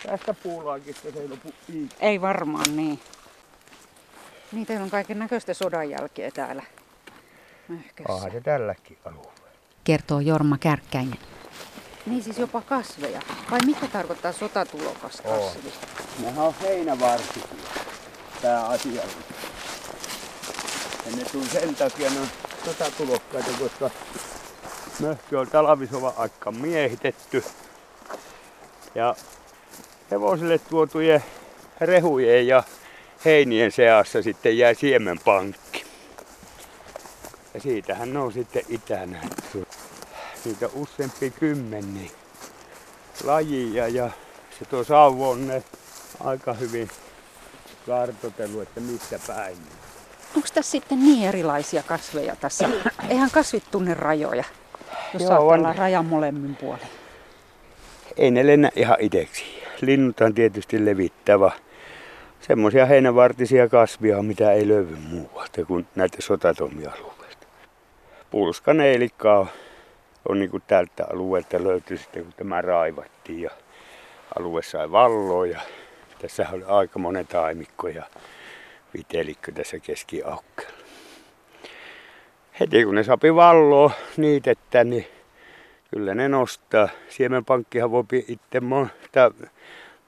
Tästä 0.07 0.35
puulaakista 0.35 1.13
se 1.13 1.21
ei 1.21 1.29
lopu 1.29 1.49
ikinä. 1.69 1.89
Ei 2.01 2.21
varmaan 2.21 2.77
niin. 2.77 3.01
Niin, 4.55 4.67
teillä 4.67 4.85
on 4.85 4.91
kaiken 4.91 5.19
näköistä 5.19 5.55
sodan 5.55 5.91
jälkeä 5.91 6.31
täällä. 6.31 6.63
Onhan 8.09 8.31
se 8.31 8.41
tälläkin 8.41 8.99
alueella. 9.05 9.33
Kertoo 9.85 10.21
Jorma 10.21 10.59
Kärkkäinen. 10.59 11.19
Niin 12.07 12.23
siis 12.23 12.39
jopa 12.39 12.63
kasveja. 12.63 13.21
Vai 13.51 13.61
mitä 13.67 13.87
tarkoittaa 13.87 14.33
sotatulokas 14.33 15.21
kasvi? 15.21 15.73
Nehän 16.19 16.39
on 16.39 16.55
heinävarsikia 16.63 17.45
pääasialla. 18.43 19.13
Ja 21.07 21.17
ne 21.17 21.25
tuli 21.33 21.47
sen 21.47 21.75
takia 21.75 22.11
ne 22.11 22.21
on 22.21 22.29
sotatulokkaita, 22.65 23.51
koska 23.59 23.91
möhkö 25.01 25.41
on 25.41 25.49
talvisova 25.49 26.15
aika 26.17 26.53
miehitetty. 26.53 27.45
Ja 28.95 29.15
hevosille 30.11 30.59
tuotujen 30.59 31.25
rehujen 31.81 32.47
ja 32.47 32.63
heinien 33.25 33.73
seassa 33.73 34.23
sitten 34.23 34.59
jäi 34.59 34.75
siemenpankki. 34.75 35.85
Ja 37.55 37.61
siitähän 37.61 38.13
ne 38.13 38.19
on 38.19 38.33
sitten 38.33 38.63
itänä. 38.69 39.21
Niitä 40.45 40.69
useampi 40.75 41.31
kymmeniä 41.31 42.11
lajia 43.25 43.89
ja 43.89 44.11
se 44.59 44.65
tuo 44.65 44.85
Sauvo 44.85 45.31
on 45.31 45.47
ne 45.47 45.63
aika 46.25 46.53
hyvin 46.55 46.89
kartoitellut, 47.87 48.63
että 48.63 48.81
missä 48.81 49.19
päin. 49.27 49.57
Onko 50.37 50.49
tässä 50.55 50.71
sitten 50.71 51.03
niin 51.03 51.29
erilaisia 51.29 51.83
kasveja 51.83 52.37
tässä? 52.37 52.69
Eihän 53.09 53.31
kasvit 53.31 53.65
tunne 53.71 53.95
rajoja, 53.95 54.45
jos 55.13 55.23
Joo, 55.23 55.49
on. 55.49 55.75
rajan 55.77 56.07
molemmin 56.07 56.57
puolin. 56.57 56.89
Ei 58.17 58.31
ne 58.31 58.47
lennä 58.47 58.71
ihan 58.77 58.97
itseksi. 59.01 59.45
Linnut 59.81 60.21
on 60.21 60.35
tietysti 60.35 60.85
levittävä. 60.85 61.51
Semmoisia 62.47 62.87
heinävartisia 62.87 63.69
kasvia, 63.69 64.23
mitä 64.23 64.53
ei 64.53 64.69
löydy 64.69 64.97
muualta 64.97 65.65
kuin 65.65 65.87
näitä 65.95 66.17
sotatomialueilta. 66.21 67.47
Pulskaneilikkaa 68.31 69.39
on, 69.39 69.49
on 70.29 70.39
niin 70.39 70.51
kuin 70.51 70.63
tältä 70.67 71.07
alueelta 71.13 71.65
löytyi 71.65 71.99
sitten, 71.99 72.25
kun 72.25 72.33
tämä 72.37 72.63
raivattiin 72.63 73.43
ja 73.43 73.51
alue 74.39 74.63
sai 74.63 74.91
valloa. 74.91 75.47
Ja 75.47 75.61
tässä 76.19 76.47
oli 76.53 76.65
aika 76.67 76.99
monen 76.99 77.27
taimikko 77.27 77.89
ja 77.89 78.05
vitelikkö 78.99 79.53
tässä 79.53 79.79
keskiaukkeella. 79.79 80.79
Heti 82.61 82.85
kun 82.85 82.95
ne 82.95 83.03
sapi 83.03 83.35
valloa 83.35 83.91
niitettä, 84.17 84.85
niin 84.85 85.07
kyllä 85.91 86.15
ne 86.15 86.29
nostaa. 86.29 86.89
Siemenpankkihan 87.09 87.91
voi 87.91 88.05
itse 88.29 88.61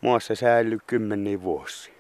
muassa 0.01 0.35
säilyä 0.35 0.79
kymmeniä 0.87 1.43
vuosia. 1.43 1.96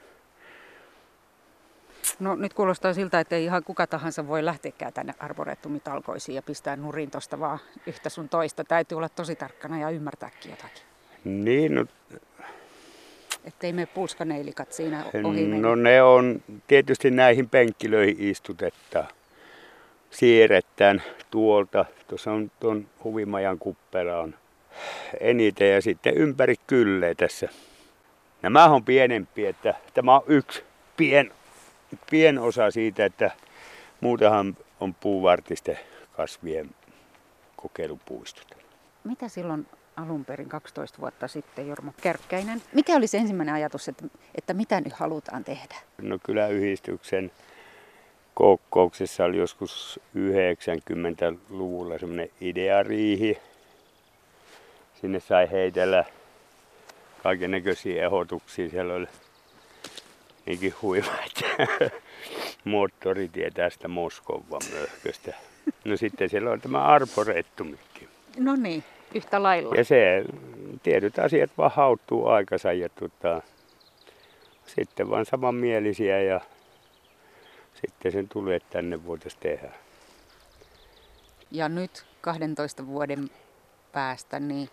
No 2.20 2.36
nyt 2.36 2.54
kuulostaa 2.54 2.94
siltä, 2.94 3.20
että 3.20 3.36
ei 3.36 3.44
ihan 3.44 3.64
kuka 3.64 3.86
tahansa 3.86 4.26
voi 4.26 4.44
lähteäkään 4.44 4.92
tänne 4.92 5.14
arboretumitalkoisiin 5.18 6.36
ja 6.36 6.42
pistää 6.42 6.76
nurin 6.76 7.10
tosta 7.10 7.40
vaan 7.40 7.58
yhtä 7.86 8.08
sun 8.08 8.28
toista. 8.28 8.64
Täytyy 8.64 8.96
olla 8.96 9.08
tosi 9.08 9.36
tarkkana 9.36 9.78
ja 9.78 9.90
ymmärtääkin 9.90 10.50
jotakin. 10.50 10.82
Niin, 11.24 11.74
no, 11.74 11.86
Ettei 13.46 13.72
me 13.72 13.86
pulskaneilikat 13.86 14.72
siinä 14.72 15.04
ohi 15.24 15.46
no 15.46 15.74
ne 15.74 16.02
on 16.02 16.42
tietysti 16.66 17.10
näihin 17.10 17.48
penkkilöihin 17.48 18.16
istutetta. 18.18 19.04
Siirretään 20.10 21.02
tuolta. 21.30 21.84
Tuossa 22.08 22.32
on 22.32 22.50
tuon 22.60 22.86
huvimajan 23.04 23.58
kuppela 23.58 24.16
on 24.16 24.34
eniten 25.20 25.72
ja 25.72 25.82
sitten 25.82 26.14
ympäri 26.14 26.54
kyllee 26.66 27.14
tässä. 27.14 27.48
Nämä 28.42 28.64
on 28.64 28.84
pienempi, 28.84 29.46
että 29.46 29.74
tämä 29.94 30.14
on 30.14 30.22
yksi 30.26 30.62
pien 30.96 31.32
pien 32.10 32.38
osa 32.38 32.70
siitä, 32.70 33.04
että 33.04 33.30
muutenhan 34.00 34.56
on 34.80 34.94
puuvartisten 34.94 35.78
kasvien 36.16 36.70
kokeilupuistot. 37.56 38.56
Mitä 39.04 39.28
silloin 39.28 39.66
alun 39.96 40.24
perin 40.24 40.48
12 40.48 40.98
vuotta 41.00 41.28
sitten, 41.28 41.68
Jorma 41.68 41.92
Kärkkäinen, 42.02 42.62
mikä 42.72 42.96
oli 42.96 43.06
se 43.06 43.18
ensimmäinen 43.18 43.54
ajatus, 43.54 43.88
että, 43.88 44.04
että 44.34 44.54
mitä 44.54 44.80
nyt 44.80 44.92
halutaan 44.92 45.44
tehdä? 45.44 45.74
No 46.02 46.18
kyläyhdistyksen 46.24 47.30
kokouksessa 48.34 49.24
oli 49.24 49.36
joskus 49.36 50.00
90-luvulla 50.16 51.98
semmoinen 51.98 52.30
ideariihi. 52.40 53.38
Sinne 55.00 55.20
sai 55.20 55.50
heitellä 55.50 56.04
kaiken 57.22 57.50
näköisiä 57.50 58.06
ehdotuksia. 58.06 58.70
Siellä 58.70 58.94
oli 58.94 59.06
niinkin 60.46 60.74
huima, 60.82 61.12
että 61.26 61.66
moottoritie 62.64 63.50
tästä 63.50 63.88
Moskovan 63.88 64.62
möhköstä. 64.72 65.34
No 65.84 65.96
sitten 65.96 66.28
siellä 66.28 66.50
on 66.50 66.60
tämä 66.60 66.82
arborettumikin. 66.82 68.08
No 68.38 68.56
niin, 68.56 68.84
yhtä 69.14 69.42
lailla. 69.42 69.74
Ja 69.74 69.84
se, 69.84 70.24
tietyt 70.82 71.18
asiat 71.18 71.50
vaan 71.58 71.72
hauttuu 71.74 72.26
aikansa 72.26 72.72
ja 72.72 72.88
tota, 72.88 73.42
sitten 74.66 75.10
vaan 75.10 75.26
samanmielisiä 75.26 76.22
ja 76.22 76.40
sitten 77.74 78.12
sen 78.12 78.28
tulee, 78.28 78.60
tänne 78.70 79.06
voitaisiin 79.06 79.40
tehdä. 79.40 79.72
Ja 81.50 81.68
nyt 81.68 82.06
12 82.20 82.86
vuoden 82.86 83.30
päästä, 83.92 84.40
niin 84.40 84.68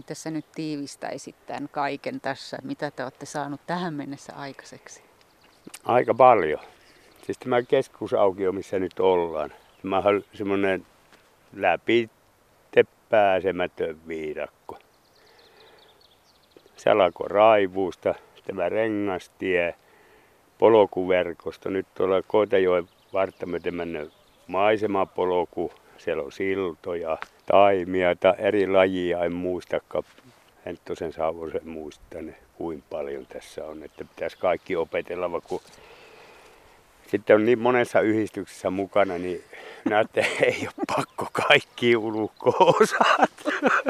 Miten 0.00 0.16
sä 0.16 0.30
nyt 0.30 0.52
tiivistäisit 0.54 1.36
tämän 1.46 1.68
kaiken 1.68 2.20
tässä? 2.20 2.58
Mitä 2.62 2.90
te 2.90 3.02
olette 3.02 3.26
saanut 3.26 3.60
tähän 3.66 3.94
mennessä 3.94 4.32
aikaiseksi? 4.36 5.02
Aika 5.84 6.14
paljon. 6.14 6.60
Siis 7.26 7.38
tämä 7.38 7.62
keskusaukio, 7.62 8.52
missä 8.52 8.78
nyt 8.78 9.00
ollaan. 9.00 9.52
Tämä 9.82 9.98
on 9.98 10.24
semmoinen 10.34 10.86
läpi 11.52 12.10
pääsemätön 13.08 14.08
viidakko. 14.08 14.78
Salako 16.76 17.24
raivuusta, 17.28 18.14
tämä 18.46 18.68
rengastie, 18.68 19.74
polkuverkosto. 20.58 21.70
Nyt 21.70 21.86
tuolla 21.94 22.22
Koitajoen 22.22 22.88
vartta 23.12 23.46
myöten 23.46 23.74
siellä 26.04 26.22
on 26.22 26.32
siltoja, 26.32 27.18
taimia 27.46 28.16
tai 28.16 28.34
eri 28.38 28.66
lajia, 28.66 29.24
en 29.24 29.32
muistakaan. 29.32 30.04
Henttosen 30.66 31.12
Savosen 31.12 31.68
muista 31.68 32.22
ne, 32.22 32.34
kuinka 32.54 32.86
paljon 32.90 33.26
tässä 33.26 33.64
on, 33.64 33.82
että 33.82 34.04
pitäisi 34.04 34.38
kaikki 34.38 34.76
opetella, 34.76 35.32
vaikka 35.32 35.56
sitten 37.06 37.36
on 37.36 37.44
niin 37.44 37.58
monessa 37.58 38.00
yhdistyksessä 38.00 38.70
mukana, 38.70 39.18
niin 39.18 39.44
näette, 39.84 40.20
ei 40.42 40.58
ole 40.62 40.84
pakko 40.96 41.28
kaikki 41.32 41.96
ulkoa 41.96 42.74
osata. 42.80 43.72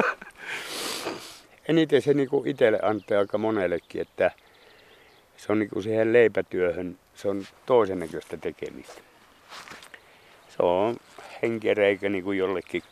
Eniten 1.69 2.01
se 2.01 2.13
niinku 2.13 2.43
itselle 2.45 2.79
antaa 2.81 3.19
aika 3.19 3.37
monellekin, 3.37 4.01
että 4.01 4.31
se 5.37 5.51
on 5.51 5.59
niinku 5.59 5.81
siihen 5.81 6.13
leipätyöhön, 6.13 6.99
se 7.15 7.27
on 7.27 7.47
toisen 7.65 7.99
näköistä 7.99 8.37
tekemistä. 8.37 9.01
Se 10.49 10.57
on 10.59 10.95
henkereikä 11.41 12.09
niinku 12.09 12.31
jollekin 12.31 12.83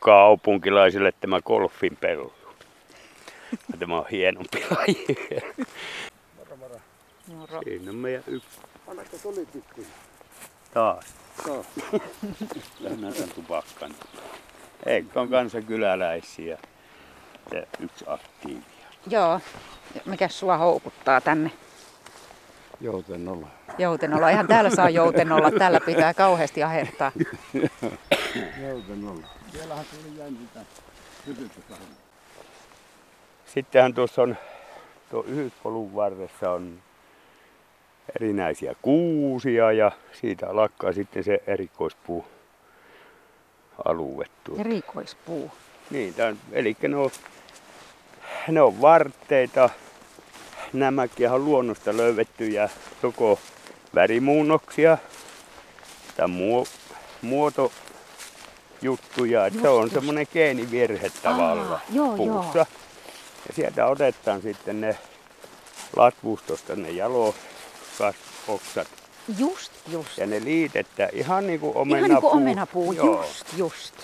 kaupunkilaisille 0.00 1.12
tämä 1.20 1.40
golfin 1.40 1.96
pellu. 1.96 2.32
Tämä 3.78 3.98
on 3.98 4.06
hienompi 4.10 4.64
laji. 4.70 5.06
Moro, 6.38 6.56
moro. 6.56 6.80
Moro. 7.26 7.60
Siinä 7.64 7.90
on 7.90 7.96
meidän 7.96 8.22
yksi. 8.26 8.48
Annatko 8.88 9.16
tuli 9.22 9.46
pikkuja? 9.52 9.86
Taas. 10.74 11.14
Joo. 11.46 11.64
Lähdetään 12.80 13.12
tämän 13.12 13.28
tupakkan. 13.34 13.94
Eikö 14.86 15.20
on 15.20 15.28
kanssa 15.28 15.60
kyläläisiä. 15.62 16.58
Yksi 17.80 18.04
aktiivia. 18.08 18.62
Joo. 19.10 19.40
Mikä 20.04 20.28
sua 20.28 20.56
houkuttaa 20.56 21.20
tänne? 21.20 21.50
Jouten 22.84 23.28
olla. 23.28 23.46
Joutenolla. 23.78 24.30
Eihän 24.30 24.46
täällä 24.46 24.70
saa 24.70 24.90
joutenolla. 24.90 25.50
Täällä 25.50 25.80
pitää 25.80 26.14
kauheasti 26.14 26.62
ahertaa. 26.62 27.12
Jouten 28.68 29.08
olla. 29.08 29.26
Siellähän 29.52 29.84
tuli 29.90 30.18
jäntitä. 30.18 30.60
Sittenhän 33.46 33.94
tuossa 33.94 34.22
on, 34.22 34.36
tuo 35.10 35.24
yhdyspolun 35.28 35.94
varressa 35.94 36.50
on 36.50 36.82
erinäisiä 38.16 38.74
kuusia 38.82 39.72
ja 39.72 39.92
siitä 40.12 40.56
lakkaa 40.56 40.92
sitten 40.92 41.24
se 41.24 41.42
erikoispuu 41.46 42.24
alue. 43.84 44.24
Tuota. 44.44 44.60
Erikoispuu. 44.60 45.50
Niin, 45.90 46.14
tämän, 46.14 46.38
eli 46.52 46.76
ne 46.88 46.96
on, 46.96 47.10
ne 48.48 48.62
on 48.62 48.80
vartteita. 48.80 49.70
Nämäkin 50.74 51.30
on 51.30 51.44
luonnosta 51.44 51.96
löydettyjä 51.96 52.68
joko 53.02 53.38
värimuunnoksia 53.94 54.98
tai 56.16 56.28
muo, 56.28 56.66
muoto 57.22 57.72
juttuja, 58.82 59.46
että 59.46 59.60
se 59.60 59.68
on 59.68 59.90
semmoinen 59.90 60.26
geenivirhe 60.32 61.10
tavallaan 61.22 61.80
joo, 61.92 62.16
puussa. 62.16 62.58
joo. 62.58 62.66
Ja 63.48 63.54
sieltä 63.54 63.86
otetaan 63.86 64.42
sitten 64.42 64.80
ne 64.80 64.98
latvustosta 65.96 66.76
ne 66.76 66.90
jalokasoksat 66.90 68.88
Just, 69.38 69.72
just. 69.88 70.18
ja 70.18 70.26
ne 70.26 70.44
liitetään 70.44 71.10
ihan 71.12 71.46
niin 71.46 71.60
kuin 71.60 71.76
omenapuu. 71.76 71.96
Ihan 71.98 72.10
niin 72.10 72.20
kuin 72.20 72.32
omenapuu, 72.32 72.92
Joo. 72.92 73.22
just, 73.22 73.46
just. 73.56 73.94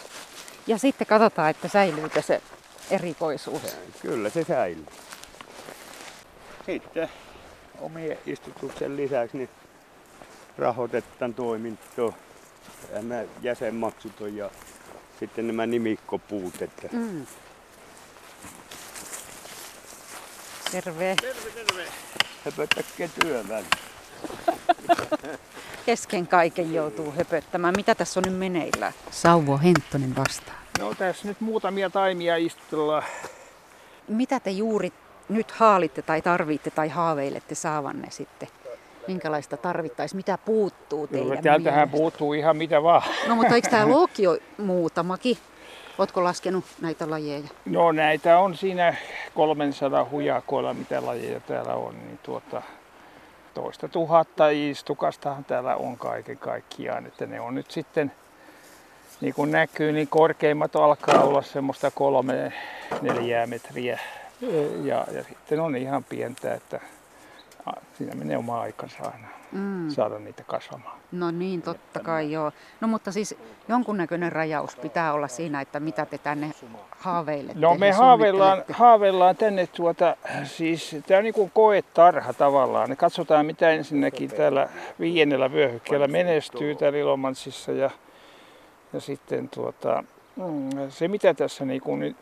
Ja 0.67 0.79
sitten 0.79 1.07
katsotaan, 1.07 1.51
että 1.51 1.69
säilyykö 1.69 2.23
se 2.23 2.43
erikoisuus. 2.91 3.77
Kyllä 4.03 4.31
se 4.31 4.45
säilyy. 4.45 4.87
Sitten 6.67 7.09
omien 7.81 8.19
istutuksen 8.27 8.97
lisäksi 8.97 9.37
niin 9.37 9.49
rahoitetaan 10.59 11.35
toimintoa. 11.35 12.13
Nämä 12.93 13.23
jäsenmaksut 13.43 14.21
on 14.21 14.37
ja 14.37 14.51
sitten 15.21 15.47
nämä 15.47 15.67
nimikkopuut. 15.67 16.63
Että 16.63 16.89
Mm. 16.93 17.27
Terve. 20.73 21.17
höpöttäkää 22.45 23.09
työväen. 23.21 23.65
Kesken 25.87 26.27
kaiken 26.27 26.75
joutuu 26.75 27.11
höpöttämään. 27.13 27.75
Mitä 27.77 27.95
tässä 27.95 28.21
on 28.21 28.25
nyt 28.25 28.39
meneillään? 28.39 28.93
Sauvo 29.11 29.59
Henttonen 29.59 30.17
vastaa. 30.17 30.55
No 30.79 30.95
tässä 30.95 31.29
nyt 31.29 31.41
muutamia 31.41 31.91
taimia 31.91 32.37
istutellaan. 32.37 33.03
Mitä 34.09 34.41
te 34.41 34.51
juuri 34.51 34.93
nyt 35.31 35.51
haalitte 35.51 36.03
tai 36.03 36.23
tarvitte 36.23 36.71
tai 36.71 36.89
haaveilette 36.89 37.55
saavanne 37.55 38.11
sitten? 38.11 38.49
Minkälaista 39.09 39.57
tarvittaisiin? 39.57 40.17
Mitä 40.17 40.39
puuttuu 40.39 41.07
teidän 41.07 41.29
No, 41.29 41.43
täältähän 41.43 41.79
mielestä? 41.79 41.97
puuttuu 41.97 42.33
ihan 42.33 42.57
mitä 42.57 42.83
vaan. 42.83 43.03
No 43.29 43.35
mutta 43.35 43.55
eikö 43.55 43.69
täällä 43.71 43.97
olekin 43.99 44.23
jo 44.25 44.39
muutamakin? 44.59 45.39
Ootko 45.99 46.25
laskenut 46.25 46.65
näitä 46.81 47.11
lajeja? 47.11 47.49
No 47.65 47.93
näitä 47.93 48.39
on 48.39 48.57
siinä 48.57 48.95
300 49.35 50.07
hujakoilla, 50.11 50.75
mitä 50.75 51.07
lajeja 51.07 51.41
täällä 51.41 51.75
on. 51.75 51.95
Niin 51.95 52.19
tuota, 52.23 52.63
toista 53.55 53.89
tuhatta 53.89 54.49
istukastahan 54.49 55.45
täällä 55.45 55.77
on 55.77 55.97
kaiken 55.99 56.39
kaikkiaan. 56.39 57.07
Että 57.07 57.27
ne 57.27 57.41
on 57.41 57.55
nyt 57.55 57.71
sitten, 57.71 58.13
niin 59.21 59.35
kuin 59.35 59.51
näkyy, 59.51 59.93
niin 59.93 60.09
korkeimmat 60.09 60.77
alkaa 60.77 61.23
olla 61.23 61.43
semmoista 61.43 61.91
kolme, 61.91 62.53
neljää 63.03 63.47
metriä. 63.47 63.99
Ja, 64.85 65.07
ja 65.13 65.25
sitten 65.29 65.61
on 65.61 65.77
ihan 65.77 66.05
pientä, 66.05 66.55
että 66.55 66.81
siinä 67.99 68.15
menee 68.15 68.37
oma 68.37 68.61
aikansa 68.61 68.97
aina 69.05 69.29
Mm. 69.53 69.91
saada 69.91 70.19
niitä 70.19 70.45
kasvamaan. 70.47 70.99
No 71.13 71.31
niin, 71.31 71.63
totta 71.63 72.01
kai 72.01 72.33
joo. 72.33 72.53
No 72.81 72.89
mutta 72.89 73.13
siis 73.13 73.35
jonkunnäköinen 73.69 74.33
rajaus 74.33 74.77
pitää 74.77 75.13
olla 75.13 75.29
siinä, 75.29 75.61
että 75.61 75.81
mitä 75.81 76.07
te 76.07 76.19
tänne 76.19 76.51
haaveilette. 76.91 77.61
No 77.61 77.75
me 77.75 77.91
haaveillaan, 77.93 78.63
haaveillaan 78.73 79.37
tänne 79.37 79.67
tuota, 79.67 80.17
siis 80.45 80.97
tämä 81.07 81.19
on 81.19 81.25
niin 81.25 81.35
kuin 81.35 81.51
koetarha 81.55 82.33
tavallaan. 82.33 82.97
Katsotaan 82.97 83.47
mitä 83.47 83.71
ensinnäkin 83.71 84.31
täällä 84.31 84.69
viiennellä 85.01 85.53
vyöhykkeellä 85.53 86.09
menestyy 86.09 86.75
täällä 86.75 86.99
Ilomantsissa 86.99 87.73
ja, 87.73 87.91
ja 88.93 89.01
sitten 89.01 89.49
tuota, 89.49 90.05
mm, 90.37 90.71
se 90.91 91.09
mitä 91.09 91.35
tässä 91.35 91.65
niin 91.65 91.81
kuin 91.81 92.01
nyt 92.01 92.17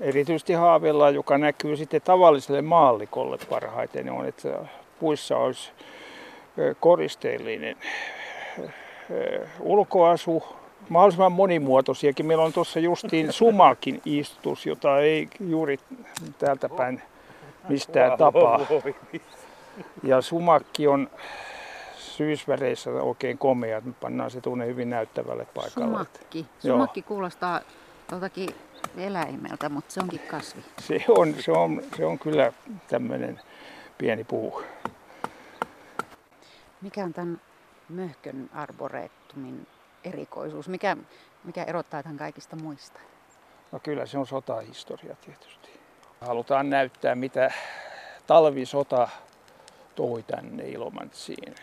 erityisesti 0.00 0.52
haaveillaan, 0.52 1.14
joka 1.14 1.38
näkyy 1.38 1.76
sitten 1.76 2.02
tavalliselle 2.02 2.62
maallikolle 2.62 3.38
parhaiten 3.50 4.10
on, 4.10 4.26
että 4.26 4.48
puissa 5.00 5.36
olisi 5.36 5.70
koristeellinen 6.80 7.76
ulkoasu, 9.60 10.42
mahdollisimman 10.88 11.32
monimuotoisiakin. 11.32 12.26
Meillä 12.26 12.44
on 12.44 12.52
tuossa 12.52 12.80
justiin 12.80 13.32
sumakin 13.42 14.00
istus, 14.04 14.66
jota 14.66 14.98
ei 14.98 15.28
juuri 15.40 15.78
täältä 16.38 16.68
päin 16.68 17.02
mistään 17.68 18.18
tapaa. 18.18 18.60
Ja 20.02 20.20
sumakki 20.20 20.88
on 20.88 21.10
syysväreissä 21.96 22.90
oikein 22.90 23.38
komea, 23.38 23.78
että 23.78 23.88
me 23.88 23.94
pannaan 24.00 24.30
se 24.30 24.40
tunne 24.40 24.66
hyvin 24.66 24.90
näyttävälle 24.90 25.46
paikalle. 25.54 25.86
Sumakki. 25.86 26.38
Joo. 26.38 26.76
Sumakki 26.76 27.02
kuulostaa 27.02 27.60
tuoltakin 28.10 28.48
eläimeltä, 28.96 29.68
mutta 29.68 29.94
se 29.94 30.00
onkin 30.00 30.20
kasvi. 30.20 30.64
Se 30.78 31.04
on, 31.08 31.34
se 31.40 31.52
on, 31.52 31.82
se 31.96 32.04
on 32.04 32.18
kyllä 32.18 32.52
tämmöinen 32.88 33.40
pieni 33.98 34.24
puu. 34.24 34.62
Mikä 36.80 37.04
on 37.04 37.12
tämän 37.12 37.40
möhkön 37.88 38.50
arboreettumin 38.54 39.66
erikoisuus? 40.04 40.68
Mikä, 40.68 40.96
mikä 41.44 41.64
erottaa 41.64 42.02
tämän 42.02 42.18
kaikista 42.18 42.56
muista? 42.56 43.00
No 43.72 43.80
kyllä 43.82 44.06
se 44.06 44.18
on 44.18 44.26
sotahistoria 44.26 45.16
tietysti. 45.16 45.80
Halutaan 46.20 46.70
näyttää, 46.70 47.14
mitä 47.14 47.50
talvisota 48.26 49.08
toi 49.94 50.22
tänne 50.22 50.68
Ilomantsiin. 50.68 51.54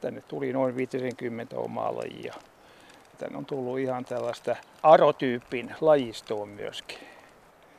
Tänne 0.00 0.20
tuli 0.20 0.52
noin 0.52 0.76
50 0.76 1.56
omaa 1.56 1.96
lajia. 1.96 2.34
Tänne 3.22 3.38
on 3.38 3.46
tullut 3.46 3.78
ihan 3.78 4.04
tällaista 4.04 4.56
arotyypin 4.82 5.74
lajistoa 5.80 6.46
myöskin. 6.46 6.98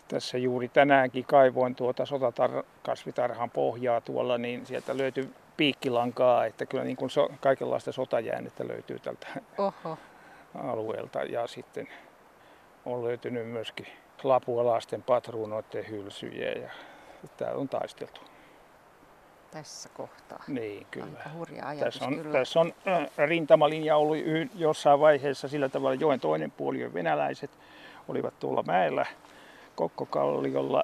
Tässä 0.07 0.37
juuri 0.37 0.67
tänäänkin 0.67 1.25
kaivoin 1.25 1.75
tuota 1.75 2.05
sotakasvitarhan 2.05 3.49
pohjaa 3.49 4.01
tuolla, 4.01 4.37
niin 4.37 4.65
sieltä 4.65 4.97
löytyi 4.97 5.29
piikkilankaa, 5.57 6.45
että 6.45 6.65
kyllä 6.65 6.83
niin 6.83 6.97
kuin 6.97 7.09
so, 7.09 7.29
kaikenlaista 7.39 7.91
sotajäännettä 7.91 8.67
löytyy 8.67 8.99
tältä 8.99 9.27
Oho. 9.57 9.97
alueelta. 10.55 11.23
Ja 11.23 11.47
sitten 11.47 11.87
on 12.85 13.03
löytynyt 13.03 13.47
myöskin 13.47 13.87
lapualaisten 14.23 15.03
patruunoiden 15.03 15.89
hylsyjä 15.89 16.51
ja 16.51 16.69
täällä 17.37 17.59
on 17.59 17.69
taisteltu. 17.69 18.21
Tässä 19.53 19.89
kohtaa. 19.89 20.43
Niin, 20.47 20.87
kyllä. 20.91 21.07
Aika 21.17 21.29
hurja 21.29 21.67
ajatus 21.67 21.93
Tässä 21.93 22.05
on, 22.05 22.15
kyllä. 22.15 22.39
tässä 22.39 22.59
on 22.59 22.73
äh, 22.87 23.07
rintamalinja 23.17 23.97
ollut 23.97 24.17
jossain 24.55 24.99
vaiheessa 24.99 25.47
sillä 25.47 25.69
tavalla, 25.69 25.95
joen 25.95 26.19
toinen 26.19 26.51
puoli 26.51 26.85
on 26.85 26.93
venäläiset, 26.93 27.51
olivat 28.07 28.39
tuolla 28.39 28.63
mäellä 28.63 29.05
Kokkokalliolla 29.75 30.83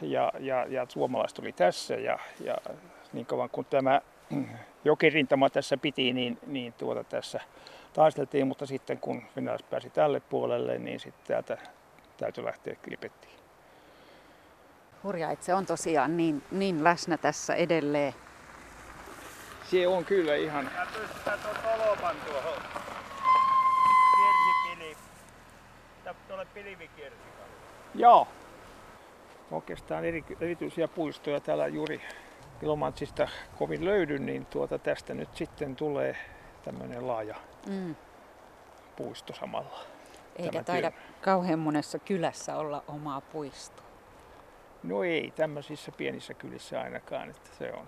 ja, 0.00 0.32
ja, 0.38 0.66
ja 0.68 0.86
suomalaiset 0.88 1.38
oli 1.38 1.52
tässä 1.52 1.94
ja, 1.94 2.18
ja 2.40 2.56
niin 3.12 3.26
kauan 3.26 3.50
kun 3.50 3.64
tämä 3.64 4.00
jokirintama 4.84 5.50
tässä 5.50 5.76
piti, 5.76 6.12
niin, 6.12 6.38
niin 6.46 6.72
tuota 6.72 7.04
tässä 7.04 7.40
taisteltiin, 7.92 8.46
mutta 8.46 8.66
sitten 8.66 8.98
kun 8.98 9.22
venäläiset 9.36 9.70
pääsi 9.70 9.90
tälle 9.90 10.20
puolelle, 10.20 10.78
niin 10.78 11.00
sitten 11.00 11.26
täältä 11.26 11.58
täytyy 12.16 12.44
lähteä 12.44 12.76
kilpettiin. 12.82 13.35
Hurja, 15.02 15.30
että 15.30 15.46
se 15.46 15.54
on 15.54 15.66
tosiaan 15.66 16.16
niin, 16.16 16.42
niin 16.50 16.84
läsnä 16.84 17.16
tässä 17.16 17.54
edelleen. 17.54 18.14
Se 19.70 19.88
on 19.88 20.04
kyllä 20.04 20.34
ihan... 20.34 20.64
Mä 20.64 20.86
tuon 21.42 21.56
tolopan 21.62 22.16
tuohon. 22.26 22.62
Kirsipili. 24.16 24.96
Tuolle. 26.26 26.46
Joo. 27.94 28.28
Oikeastaan 29.50 30.04
eri, 30.04 30.24
erityisiä 30.40 30.88
puistoja 30.88 31.40
täällä 31.40 31.66
juuri 31.66 32.02
Ilomantsista 32.62 33.28
kovin 33.58 33.84
löydy, 33.84 34.18
niin 34.18 34.46
tuota 34.46 34.78
tästä 34.78 35.14
nyt 35.14 35.36
sitten 35.36 35.76
tulee 35.76 36.16
tämmöinen 36.64 37.06
laaja 37.06 37.34
Mm. 37.68 37.96
puisto 38.96 39.34
samalla. 39.34 39.78
Eikä 40.36 40.62
taida 40.62 40.90
työ. 40.90 41.00
kauhean 41.20 41.58
monessa 41.58 41.98
kylässä 41.98 42.56
olla 42.56 42.84
omaa 42.88 43.20
puistoa. 43.20 43.85
No 44.86 45.04
ei 45.04 45.32
tämmöisissä 45.36 45.92
pienissä 45.92 46.34
kylissä 46.34 46.80
ainakaan, 46.80 47.30
että 47.30 47.50
se 47.58 47.72
on 47.72 47.86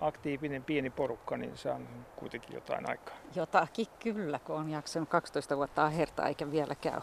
aktiivinen 0.00 0.64
pieni 0.64 0.90
porukka, 0.90 1.36
niin 1.36 1.56
se 1.56 1.70
on 1.70 1.88
kuitenkin 2.16 2.54
jotain 2.54 2.90
aikaa. 2.90 3.14
Jotakin 3.34 3.86
kyllä, 3.98 4.38
kun 4.38 4.56
on 4.56 4.70
jaksanut 4.70 5.08
12 5.08 5.56
vuotta 5.56 5.84
ahertaa 5.84 6.28
eikä 6.28 6.50
vielä 6.50 6.74
käy. 6.74 7.00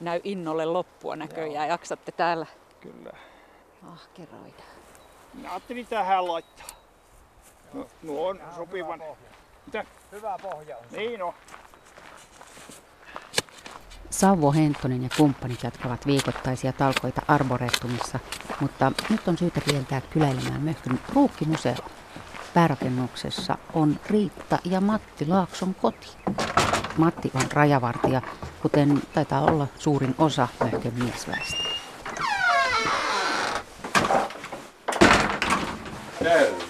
Näy 0.00 0.20
innolle 0.24 0.64
loppua 0.64 1.16
näköjään. 1.16 1.68
Jaksatte 1.68 2.12
täällä 2.12 2.46
Kyllä. 2.80 3.12
ahkeroida. 3.92 4.62
Mä 5.42 5.50
ajattelin 5.50 5.86
tähän 5.86 6.28
laittaa. 6.28 6.66
No, 7.72 7.86
nuo 8.02 8.28
on 8.28 8.40
sopivan. 8.56 9.02
Mitä? 9.66 9.84
Hyvä 10.12 10.38
pohja 10.42 10.76
on. 10.76 10.84
Niin 10.90 11.22
on. 11.22 11.34
Sauvo 14.12 14.52
Hentonen 14.52 15.02
ja 15.02 15.08
kumppanit 15.16 15.62
jatkavat 15.62 16.06
viikoittaisia 16.06 16.72
talkoita 16.72 17.22
Arboretumissa, 17.28 18.18
mutta 18.60 18.92
nyt 19.10 19.28
on 19.28 19.38
syytä 19.38 19.60
rientää 19.66 20.00
kyläilemään 20.00 20.60
Möhkyn 20.62 21.00
ruukkimuseo. 21.14 21.74
Päärakennuksessa 22.54 23.58
on 23.74 24.00
Riitta 24.06 24.58
ja 24.64 24.80
Matti 24.80 25.26
Laakson 25.26 25.74
koti. 25.74 26.08
Matti 26.96 27.30
on 27.34 27.44
rajavartija, 27.52 28.22
kuten 28.62 29.02
taitaa 29.14 29.40
olla 29.40 29.66
suurin 29.78 30.14
osa 30.18 30.48
Möhkön 30.60 30.94
miesväestä. 30.94 31.81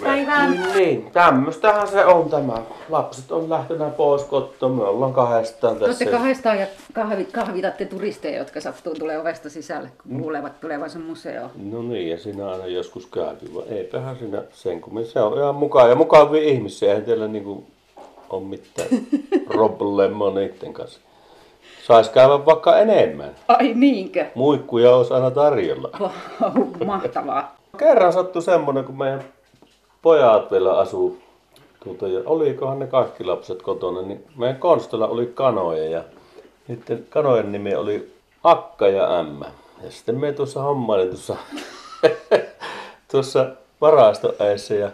Niin, 0.04 0.62
niin, 0.74 1.10
tämmöstähän 1.12 1.88
se 1.88 2.04
on 2.04 2.30
tämä. 2.30 2.62
Lapset 2.88 3.32
on 3.32 3.50
lähtenä 3.50 3.90
pois 3.90 4.24
kotoa, 4.24 4.68
me 4.68 4.82
ollaan 4.82 5.12
kahdestaan 5.12 5.74
tässä. 5.76 5.86
olette 5.86 6.06
kahdestaan 6.06 6.58
ja 6.60 6.66
kahvit, 6.92 7.32
kahvitatte 7.32 7.84
turisteja, 7.84 8.38
jotka 8.38 8.60
sattuu 8.60 8.94
tulee 8.94 9.18
ovesta 9.18 9.50
sisälle, 9.50 9.88
kun 10.02 10.20
kuulevat 10.20 10.60
tulevansa 10.60 10.98
museoon. 10.98 11.50
No 11.70 11.82
niin, 11.82 12.10
ja 12.10 12.18
siinä 12.18 12.50
aina 12.50 12.66
joskus 12.66 13.06
käyty, 13.06 13.54
vaan 13.54 13.68
eipähän 13.68 14.16
siinä 14.18 14.42
sen 14.52 14.80
kummin. 14.80 15.06
Se 15.06 15.20
on 15.20 15.38
ihan 15.38 15.54
mukaan 15.54 15.90
ja 15.90 15.94
mukavia 15.94 16.42
ihmisiä, 16.42 16.88
eihän 16.88 17.04
teillä 17.04 17.28
niinku 17.28 17.64
ole 18.30 18.42
mitään 18.42 18.88
problemaa 19.52 20.30
niiden 20.30 20.72
kanssa. 20.72 21.00
Sais 21.86 22.08
käydä 22.08 22.46
vaikka 22.46 22.78
enemmän. 22.78 23.30
Ai 23.48 23.72
niinkö? 23.74 24.26
Muikkuja 24.34 24.96
olisi 24.96 25.14
aina 25.14 25.30
tarjolla. 25.30 25.90
Vau, 26.00 26.66
mahtavaa. 26.84 27.56
Kerran 27.78 28.12
sattui 28.12 28.42
semmonen, 28.42 28.84
kun 28.84 28.98
meidän 28.98 29.24
pojat 30.02 30.50
vielä 30.50 30.78
asuu 30.78 31.18
tuota, 31.84 32.08
ja 32.08 32.20
olikohan 32.26 32.78
ne 32.78 32.86
kaikki 32.86 33.24
lapset 33.24 33.62
kotona, 33.62 34.02
niin 34.02 34.24
meidän 34.36 34.56
konstilla 34.56 35.08
oli 35.08 35.26
kanoja 35.26 35.84
ja 35.84 36.04
niiden 36.68 37.06
kanojen 37.10 37.52
nimi 37.52 37.74
oli 37.74 38.12
Akka 38.44 38.88
ja 38.88 39.18
Ämmä. 39.18 39.46
Ja 39.82 39.90
sitten 39.90 40.20
me 40.20 40.32
tuossa 40.32 40.62
hommailin 40.62 41.08
tuossa, 41.08 41.36
tuossa 43.10 43.46
varastoeessa 43.80 44.74
ja 44.74 44.90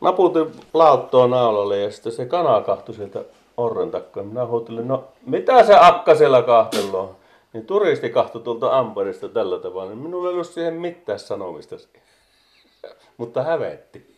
naputin 0.00 0.52
lauttoa 0.74 1.26
naulalle 1.26 1.78
ja 1.78 1.90
sitten 1.90 2.12
se 2.12 2.26
kana 2.26 2.60
kahtui 2.60 2.94
sieltä 2.94 3.24
orren 3.56 3.90
takaa. 3.90 4.22
Minä 4.22 4.46
huutelin, 4.46 4.88
no 4.88 5.04
mitä 5.26 5.64
se 5.64 5.74
Akka 5.80 6.14
siellä 6.14 6.42
kahteloo? 6.42 7.16
Niin 7.52 7.66
turisti 7.66 8.10
kahtui 8.10 8.42
tuolta 8.42 8.78
amparista 8.78 9.28
tällä 9.28 9.58
tavalla, 9.58 9.90
niin 9.90 9.98
minulla 9.98 10.28
ei 10.28 10.34
ollut 10.34 10.46
siihen 10.46 10.74
mitään 10.74 11.18
sanomista. 11.18 11.76
Mutta 13.18 13.42
hävetti. 13.42 14.15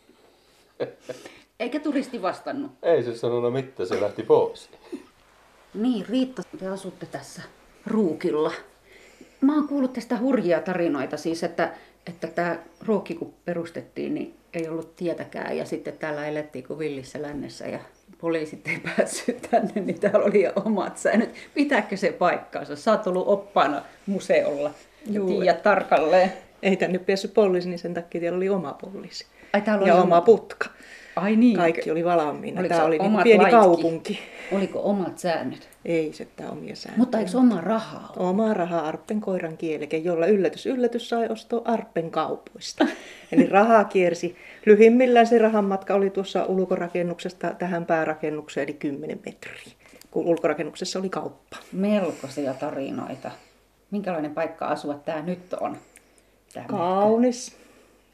Eikä 1.59 1.79
turisti 1.79 2.21
vastannut. 2.21 2.71
Ei 2.83 3.03
se 3.03 3.15
sanonut 3.15 3.53
mitään, 3.53 3.89
se 3.89 4.01
lähti 4.01 4.23
pois. 4.23 4.69
Niin, 5.73 6.05
Riitta, 6.09 6.41
te 6.59 6.67
asutte 6.67 7.05
tässä 7.05 7.41
Ruukilla. 7.87 8.51
Mä 9.41 9.55
oon 9.55 9.67
kuullut 9.67 9.93
tästä 9.93 10.17
hurjia 10.17 10.61
tarinoita, 10.61 11.17
siis 11.17 11.43
että, 11.43 11.73
että 12.07 12.27
tämä 12.27 12.59
ruokki 12.85 13.15
kun 13.15 13.33
perustettiin, 13.45 14.13
niin 14.13 14.35
ei 14.53 14.69
ollut 14.69 14.95
tietäkään 14.95 15.57
ja 15.57 15.65
sitten 15.65 15.97
täällä 15.97 16.27
elettiin 16.27 16.67
kuin 16.67 16.79
villissä 16.79 17.21
lännessä 17.21 17.67
ja 17.67 17.79
poliisit 18.17 18.67
ei 18.67 18.79
päässyt 18.79 19.47
tänne, 19.51 19.81
niin 19.81 19.99
täällä 19.99 20.25
oli 20.25 20.43
jo 20.43 20.51
omat 20.65 20.97
säännöt. 20.97 21.29
Pitääkö 21.53 21.97
se 21.97 22.11
paikkaansa? 22.11 22.75
Sä 22.75 22.91
oot 22.91 23.07
ollut 23.07 23.27
oppaana 23.27 23.81
museolla 24.05 24.71
ja 25.05 25.13
Juu. 25.13 25.27
tiedät 25.27 25.63
tarkalleen. 25.63 26.33
Ei 26.63 26.77
tänne 26.77 26.99
päässyt 26.99 27.33
poliisi, 27.33 27.69
niin 27.69 27.79
sen 27.79 27.93
takia 27.93 28.21
siellä 28.21 28.37
oli 28.37 28.49
oma 28.49 28.73
poliisi. 28.73 29.25
Ai, 29.53 29.61
täällä 29.61 29.87
ja 29.87 29.93
oli 29.93 30.01
oma 30.01 30.15
oma- 30.15 30.25
putka. 30.25 30.69
Ai 31.15 31.35
niin. 31.35 31.57
Kaikki 31.57 31.91
oli 31.91 32.05
valmiina. 32.05 32.59
Oliko 32.59 32.75
Tämä 32.75 32.85
oli 32.87 32.99
niin 32.99 33.23
pieni 33.23 33.41
laitkin? 33.43 33.59
kaupunki. 33.59 34.19
Oliko 34.51 34.81
omat 34.83 35.17
säännöt? 35.19 35.69
Ei 35.85 36.13
se 36.13 36.27
tämä 36.35 36.49
omia 36.49 36.75
sääntöjä. 36.75 36.97
Mutta 36.97 37.19
eikö 37.19 37.37
oma 37.37 37.61
rahaa 37.61 38.13
ole? 38.17 38.29
Oma 38.29 38.53
raha 38.53 38.79
Arppen 38.79 39.21
koiran 39.21 39.57
kieleke, 39.57 39.97
jolla 39.97 40.25
yllätys 40.25 40.65
yllätys 40.65 41.09
sai 41.09 41.27
ostaa 41.29 41.61
Arppen 41.65 42.11
kaupoista. 42.11 42.85
Eli 43.31 43.45
rahaa 43.45 43.83
kiersi. 43.83 44.35
Lyhimmillään 44.65 45.27
se 45.27 45.37
rahan 45.37 45.65
matka 45.65 45.93
oli 45.93 46.09
tuossa 46.09 46.45
ulkorakennuksesta 46.45 47.53
tähän 47.53 47.85
päärakennukseen, 47.85 48.63
eli 48.63 48.73
10 48.73 49.19
metriä, 49.25 49.73
kun 50.11 50.25
ulkorakennuksessa 50.25 50.99
oli 50.99 51.09
kauppa. 51.09 51.57
Melkoisia 51.71 52.53
tarinoita. 52.53 53.31
Minkälainen 53.91 54.31
paikka 54.33 54.65
asua 54.65 54.93
tämä 54.93 55.21
nyt 55.21 55.53
on? 55.53 55.77
Tää 56.53 56.65
Kaunis. 56.67 57.57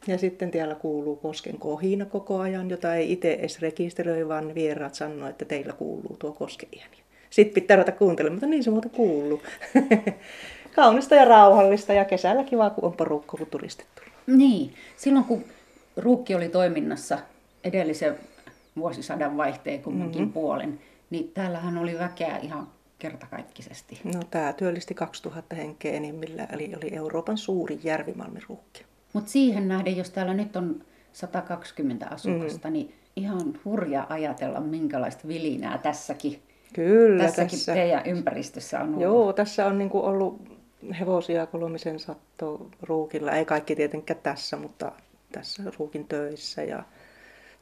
Ja 0.08 0.18
sitten 0.18 0.52
täällä 0.52 0.76
kuuluu 0.76 1.16
kosken 1.16 1.58
kohina 1.60 2.06
koko 2.06 2.40
ajan, 2.40 2.70
jota 2.70 2.96
ei 2.96 3.12
itse 3.12 3.34
edes 3.34 3.62
rekisteröi, 3.62 4.28
vaan 4.28 4.56
vieraat 4.56 4.96
sanoo, 4.96 5.30
että 5.30 5.46
teillä 5.46 5.74
kuuluu 5.74 6.16
tuo 6.20 6.32
kosken 6.32 6.70
ääni. 6.80 6.98
Sitten 7.30 7.54
pitää 7.54 7.78
ruveta 7.78 7.92
kuuntelemaan, 7.92 8.36
mutta 8.36 8.48
niin 8.48 8.64
se 8.64 8.72
muuta 8.72 8.90
kuuluu. 8.90 9.42
Kaunista 10.76 11.16
ja 11.16 11.26
rauhallista 11.26 11.94
ja 11.94 12.06
kesällä 12.06 12.44
kiva, 12.44 12.70
kun 12.70 12.84
on 12.84 12.94
porukka, 12.94 13.38
kun 13.38 13.48
turistit 13.48 13.88
tulee. 13.96 14.38
Niin, 14.38 14.74
silloin 14.96 15.26
kun 15.26 15.44
Ruukki 15.98 16.36
oli 16.36 16.50
toiminnassa 16.50 17.20
edellisen 17.64 18.16
vuosisadan 18.78 19.38
vaihteen 19.38 19.82
kumminkin 19.82 20.22
mm-hmm. 20.22 20.34
puolen, 20.34 20.80
niin 21.10 21.32
täällähän 21.34 21.78
oli 21.78 22.00
väkeä 22.00 22.38
ihan 22.38 22.68
kertakaikkisesti. 23.00 24.00
No, 24.04 24.20
tämä 24.32 24.54
työllisti 24.54 24.94
2000 24.94 25.56
henkeä 25.56 25.94
enimmillään, 25.94 26.54
eli 26.54 26.74
oli 26.76 26.96
Euroopan 26.96 27.38
suurin 27.38 27.80
järvimalmiruukki. 27.84 28.86
Mutta 29.16 29.32
siihen 29.32 29.68
nähden, 29.68 29.98
jos 29.98 30.10
täällä 30.10 30.34
nyt 30.34 30.56
on 30.56 30.84
120 31.14 32.08
asukasta, 32.08 32.68
mm. 32.68 32.74
niin 32.74 32.94
ihan 33.16 33.60
hurja 33.66 34.06
ajatella, 34.10 34.60
minkälaista 34.60 35.28
vilinää 35.28 35.78
tässäkin, 35.78 36.40
Kyllä, 36.74 37.24
tässäkin 37.24 37.60
tässä. 37.60 37.74
teidän 37.74 38.06
ympäristössä 38.06 38.80
on 38.80 38.88
ollut. 38.88 39.02
Joo, 39.02 39.34
tässä 39.34 39.66
on 39.66 39.78
niinku 39.78 40.00
ollut 40.00 40.42
hevosia 41.00 41.46
kolmisen 41.46 42.00
satto 42.00 42.70
ruukilla. 42.82 43.32
Ei 43.32 43.46
kaikki 43.46 43.76
tietenkään 43.76 44.20
tässä, 44.24 44.58
mutta 44.58 44.92
tässä 45.32 45.64
ruukin 45.80 46.08
töissä. 46.08 46.64
Ja 46.64 46.84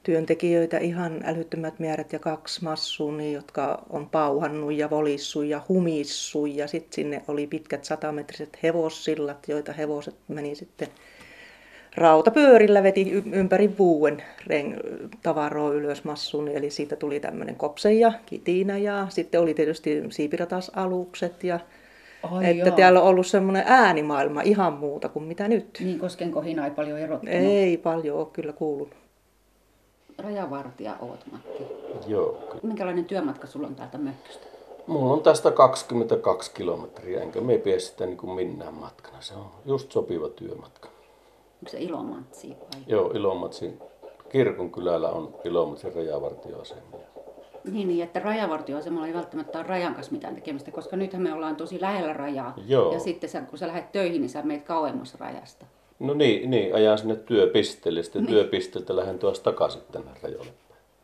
työntekijöitä 0.03 0.77
ihan 0.77 1.21
älyttömät 1.23 1.79
määrät 1.79 2.13
ja 2.13 2.19
kaksi 2.19 2.63
massuuni, 2.63 3.33
jotka 3.33 3.83
on 3.89 4.09
pauhannut 4.09 4.73
ja 4.73 4.89
volissut 4.89 5.45
ja 5.45 5.61
humissut. 5.69 6.55
Ja 6.55 6.67
sitten 6.67 6.93
sinne 6.93 7.23
oli 7.27 7.47
pitkät 7.47 7.85
satametriset 7.85 8.57
hevossillat, 8.63 9.47
joita 9.47 9.73
hevoset 9.73 10.15
meni 10.27 10.55
sitten 10.55 10.87
rautapyörillä 11.95 12.83
veti 12.83 13.23
ympäri 13.31 13.77
vuuden 13.77 14.23
reng- 14.43 15.07
tavaroa 15.23 15.73
ylös 15.73 16.03
massuun, 16.03 16.47
eli 16.47 16.69
siitä 16.69 16.95
tuli 16.95 17.19
tämmöinen 17.19 17.55
kopse 17.55 17.93
ja 17.93 18.13
kitinä 18.25 18.77
ja 18.77 19.07
sitten 19.09 19.41
oli 19.41 19.53
tietysti 19.53 20.03
siipiratasalukset 20.09 21.43
ja 21.43 21.59
Ai 22.31 22.45
että 22.45 22.67
joo. 22.69 22.77
täällä 22.77 23.01
on 23.01 23.07
ollut 23.07 23.27
semmoinen 23.27 23.63
äänimaailma 23.65 24.41
ihan 24.41 24.73
muuta 24.73 25.09
kuin 25.09 25.25
mitä 25.25 25.47
nyt. 25.47 25.77
Niin 25.79 25.99
kosken 25.99 26.31
kohina 26.31 26.65
ei 26.65 26.71
paljon 26.71 26.99
erottunut. 26.99 27.35
Ei 27.35 27.77
paljon 27.77 28.17
ole 28.17 28.27
kyllä 28.33 28.53
kuulunut. 28.53 28.93
Rajavartija 30.17 30.95
oot, 31.01 31.19
Matti. 31.31 31.63
Joo, 32.07 32.31
kyllä. 32.33 32.59
Minkälainen 32.63 33.05
työmatka 33.05 33.47
sulla 33.47 33.67
on 33.67 33.75
täältä 33.75 33.97
mökköstä? 33.97 34.47
Mulla 34.87 35.13
on 35.13 35.21
tästä 35.23 35.51
22 35.51 36.51
kilometriä, 36.53 37.21
enkä 37.21 37.41
me 37.41 37.57
pidä 37.57 37.79
sitä 37.79 38.05
niin 38.05 38.17
kuin 38.17 38.35
minnään 38.35 38.73
matkana. 38.73 39.21
Se 39.21 39.33
on 39.33 39.51
just 39.65 39.91
sopiva 39.91 40.29
työmatka. 40.29 40.89
Onko 41.63 41.71
se 41.71 41.79
Ilomantsi 41.79 42.49
vai? 42.49 42.81
Joo, 42.87 43.11
Ilomatsin 43.11 43.79
kirkon 44.29 44.71
kylällä 44.71 45.09
on 45.09 45.35
Ilomatsin 45.43 45.95
rajavartioasema. 45.95 46.81
Niin, 47.71 47.87
niin, 47.87 48.03
että 48.03 48.19
rajavartioasemalla 48.19 49.07
ei 49.07 49.13
välttämättä 49.13 49.57
ole 49.59 49.67
rajan 49.67 49.95
kanssa 49.95 50.11
mitään 50.11 50.35
tekemistä, 50.35 50.71
koska 50.71 50.95
nythän 50.95 51.21
me 51.21 51.33
ollaan 51.33 51.55
tosi 51.55 51.81
lähellä 51.81 52.13
rajaa. 52.13 52.53
Joo. 52.67 52.93
Ja 52.93 52.99
sitten 52.99 53.29
sä, 53.29 53.41
kun 53.41 53.57
sä 53.57 53.67
lähdet 53.67 53.91
töihin, 53.91 54.21
niin 54.21 54.29
sä 54.29 54.41
meet 54.41 54.63
kauemmas 54.63 55.15
rajasta. 55.15 55.65
No 55.99 56.13
niin, 56.13 56.49
niin 56.49 56.75
ajan 56.75 56.97
sinne 56.97 57.15
työpisteelle, 57.15 58.03
sitten 58.03 58.27
työpisteeltä 58.27 58.95
lähden 58.95 59.19
tuossa 59.19 59.43
takaisin 59.43 59.81
tänne 59.91 60.11
rajalle. 60.23 60.53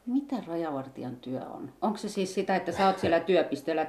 Mitä 0.05 0.35
rajavartijan 0.47 1.15
työ 1.15 1.41
on? 1.53 1.71
Onko 1.81 1.97
se 1.97 2.09
siis 2.09 2.33
sitä, 2.33 2.55
että 2.55 2.71
sä 2.71 2.87
oot 2.87 2.99
siellä 2.99 3.19
työpisteellä 3.29 3.87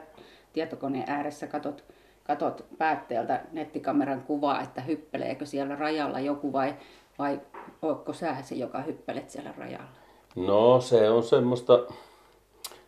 tietokoneen 0.52 1.11
ääressä, 1.11 1.46
katot, 1.46 1.85
katot 2.24 2.64
päätteeltä 2.78 3.40
nettikameran 3.52 4.22
kuvaa, 4.22 4.62
että 4.62 4.80
hyppeleekö 4.80 5.46
siellä 5.46 5.76
rajalla 5.76 6.20
joku 6.20 6.52
vai, 6.52 6.74
vai 7.18 7.40
ootko 7.83 8.12
sä 8.12 8.37
se, 8.42 8.54
joka 8.54 8.80
hyppelet 8.80 9.30
siellä 9.30 9.54
rajalla? 9.59 9.90
No 10.37 10.80
se 10.80 11.11
on 11.11 11.22
semmoista, 11.22 11.87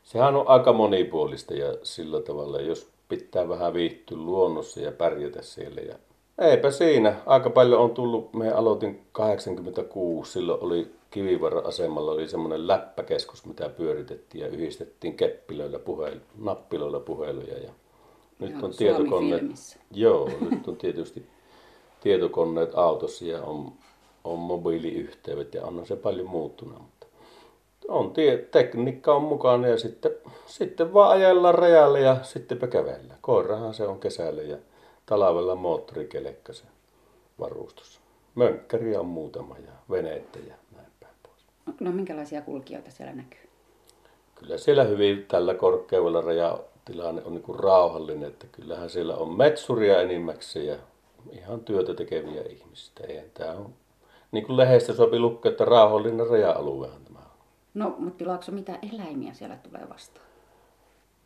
sehän 0.03 0.37
on 0.37 0.49
aika 0.49 0.73
monipuolista 0.73 1.55
ja 1.55 1.75
sillä 1.83 2.21
tavalla, 2.21 2.61
jos 2.61 2.93
pitää 3.09 3.49
vähän 3.49 3.75
viihtyä 3.75 4.19
luonnossa 4.19 4.81
ja 4.81 4.93
pärjätä 4.93 5.43
siellä. 5.43 5.81
Ja 5.81 5.95
eipä 6.39 6.71
siinä, 6.71 7.15
aika 7.27 7.51
paljon 7.51 7.81
on 7.81 7.91
tullut, 7.91 8.35
me 8.35 8.53
aloitin 8.53 9.07
86, 9.13 10.33
silloin 10.33 10.65
oli 10.65 10.93
Kivivaaran 11.13 11.67
asemalla 11.67 12.13
oli 12.13 12.29
semmoinen 12.29 12.69
läppäkeskus, 12.69 13.47
mitä 13.47 13.69
pyöritettiin 13.69 14.43
ja 14.45 14.49
yhdistettiin 14.49 15.17
keppilöillä 15.17 15.79
puhel, 15.79 16.19
nappiloilla 16.39 17.01
puheluja. 17.01 17.59
Ja 17.59 17.71
nyt 18.43 18.63
on 18.63 18.71
tietokoneet. 18.71 19.43
Joo, 19.91 20.31
nyt 20.51 20.69
on 20.69 20.77
tietysti 20.77 21.27
tietokoneet 22.01 22.75
autossa 22.75 23.25
ja 23.25 23.43
on, 23.43 23.73
on 24.25 24.39
mobiiliyhteydet 24.39 25.55
ja 25.55 25.65
on 25.65 25.87
se 25.87 25.97
paljon 25.97 26.27
muuttunut. 26.27 26.79
Mutta 26.79 27.07
on 27.89 28.13
tie, 28.13 28.37
tekniikka 28.37 29.15
on 29.15 29.23
mukana 29.23 29.69
ja 29.69 29.79
sitten, 29.79 30.13
sitten 30.47 30.95
vaan 30.95 31.11
ajellaan 31.11 31.55
rajalle 31.55 32.01
ja 32.01 32.17
sittenpä 32.23 32.67
kävellä. 32.67 33.15
Koirahan 33.21 33.75
se 33.75 33.87
on 33.87 34.01
kesällä 34.01 34.43
ja 34.43 34.57
talvella 35.07 35.55
moottorikelekka 35.55 36.53
se 36.53 36.65
varustus. 37.41 38.01
Mönkkäriä 38.35 39.01
on 39.01 39.07
muutama 39.07 39.57
ja 39.59 39.73
veneitä 39.91 40.39
ja 40.39 40.55
näin 40.77 40.93
päin 41.01 41.15
pois. 41.23 41.47
No 41.81 41.93
minkälaisia 41.93 42.43
kulkijoita 42.43 42.91
siellä 42.91 43.13
näkyy? 43.13 43.49
Kyllä 44.35 44.59
siellä 44.59 44.85
hyvin 44.85 45.27
tällä 45.29 45.55
korkeudella 45.55 46.23
rajatilanne 46.89 47.23
on 47.25 47.35
niin 47.35 47.59
rauhallinen, 47.59 48.29
että 48.29 48.47
kyllähän 48.53 48.91
siellä 48.91 49.17
on 49.17 49.37
metsuria 49.37 50.01
enimmäkseen 50.01 50.67
ja 50.67 50.77
ihan 51.33 51.61
työtä 51.61 51.95
tekeviä 51.95 52.43
ihmisiä. 52.43 52.93
Eihän 53.09 53.31
tämä 53.35 53.53
on, 53.53 53.75
niin 54.33 54.47
kuin 54.47 54.57
lehdestä 54.57 54.93
sopi 54.93 55.19
lukea, 55.19 55.51
että 55.51 55.65
rauhallinen 55.65 56.27
raja-aluehan 56.27 57.05
tämä 57.05 57.19
on. 57.19 57.25
No, 57.75 57.95
mutta 57.99 58.27
Laakso, 58.27 58.53
mitä 58.53 58.79
eläimiä 58.93 59.33
siellä 59.33 59.57
tulee 59.57 59.89
vastaan? 59.89 60.27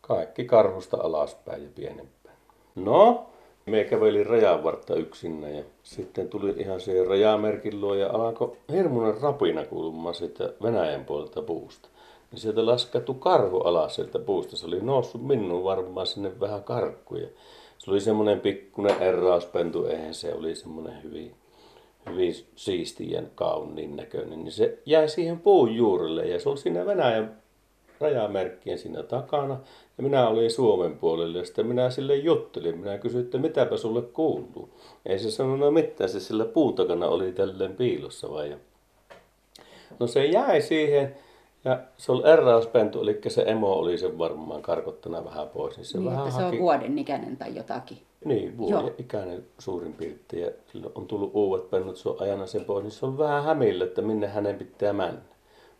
Kaikki 0.01 0.45
karhusta 0.45 0.97
alaspäin 1.01 1.63
ja 1.63 1.69
pienempään. 1.75 2.35
No, 2.75 3.25
me 3.65 3.83
kävelin 3.83 4.25
rajan 4.25 4.63
vartta 4.63 4.95
yksinä 4.95 5.49
ja 5.49 5.63
sitten 5.83 6.29
tuli 6.29 6.53
ihan 6.57 6.81
siihen 6.81 7.07
rajamerkin 7.07 7.81
luo 7.81 7.93
ja 7.93 8.09
alkoi 8.11 8.57
hirmuinen 8.71 9.21
rapina 9.21 9.65
kuulumaan 9.65 10.15
siitä 10.15 10.53
Venäjän 10.63 11.05
puolelta 11.05 11.41
puusta. 11.41 11.89
Niin 12.31 12.39
sieltä 12.39 12.65
laskettu 12.65 13.13
karhu 13.13 13.57
alas 13.57 13.95
sieltä 13.95 14.19
puusta. 14.19 14.57
Se 14.57 14.65
oli 14.65 14.81
noussut 14.81 15.27
minun 15.27 15.63
varmaan 15.63 16.07
sinne 16.07 16.39
vähän 16.39 16.63
karkkuja. 16.63 17.27
Se 17.77 17.91
oli 17.91 18.01
semmoinen 18.01 18.39
pikkuinen 18.39 19.01
errauspentu, 19.01 19.85
eihän 19.85 20.13
se 20.13 20.33
oli 20.33 20.55
semmoinen 20.55 21.03
hyvin, 21.03 21.35
hyvin 22.09 22.35
siisti 22.55 23.11
ja 23.11 23.21
kauniin 23.35 23.95
näköinen. 23.95 24.43
Niin 24.43 24.51
se 24.51 24.79
jäi 24.85 25.09
siihen 25.09 25.39
puun 25.39 25.75
juurelle 25.75 26.25
ja 26.25 26.39
se 26.39 26.49
oli 26.49 26.57
siinä 26.57 26.85
Venäjän 26.85 27.37
rajamerkkien 27.99 28.77
siinä 28.77 29.03
takana. 29.03 29.59
Ja 29.97 30.03
minä 30.03 30.27
olin 30.27 30.51
Suomen 30.51 30.97
puolella 30.97 31.37
ja 31.37 31.45
sitten 31.45 31.67
minä 31.67 31.89
sille 31.89 32.15
juttelin. 32.15 32.77
Minä 32.77 32.97
kysyin, 32.97 33.23
että 33.23 33.37
mitäpä 33.37 33.77
sulle 33.77 34.01
kuuluu. 34.01 34.69
Ei 35.05 35.19
se 35.19 35.31
sanonut 35.31 35.73
mitään, 35.73 36.09
se 36.09 36.19
sillä 36.19 36.45
puun 36.45 36.75
takana 36.75 37.07
oli 37.07 37.31
tälleen 37.31 37.75
piilossa 37.75 38.31
vai. 38.31 38.57
No 39.99 40.07
se 40.07 40.25
jäi 40.25 40.61
siihen 40.61 41.15
ja 41.67 41.79
se 41.97 42.11
oli 42.11 42.29
errauspentu, 42.29 43.01
eli 43.01 43.19
se 43.27 43.43
emo 43.47 43.73
oli 43.73 43.97
sen 43.97 44.17
varmaan 44.17 44.61
karkottana 44.61 45.25
vähän 45.25 45.49
pois. 45.49 45.77
Niin 45.77 45.85
se 45.85 45.97
niin, 45.97 46.09
vähän 46.09 46.27
että 46.27 46.37
se 46.37 46.43
haki... 46.43 46.55
on 46.55 46.61
vuoden 46.61 46.99
ikäinen 46.99 47.37
tai 47.37 47.55
jotakin. 47.55 47.97
Niin, 48.25 48.57
vuoden 48.57 48.79
Joo. 48.79 48.95
ikäinen 48.97 49.45
suurin 49.59 49.93
piirtein. 49.93 50.43
Ja 50.43 50.51
sillä 50.71 50.89
on 50.95 51.07
tullut 51.07 51.31
uudet 51.33 51.69
pennut, 51.69 51.97
se 51.97 52.09
on 52.09 52.15
ajanut 52.19 52.49
sen 52.49 52.65
pois, 52.65 52.83
niin 52.83 52.91
se 52.91 53.05
on 53.05 53.17
vähän 53.17 53.43
hämillä, 53.43 53.85
että 53.85 54.01
minne 54.01 54.27
hänen 54.27 54.55
pitää 54.55 54.93
mennä. 54.93 55.21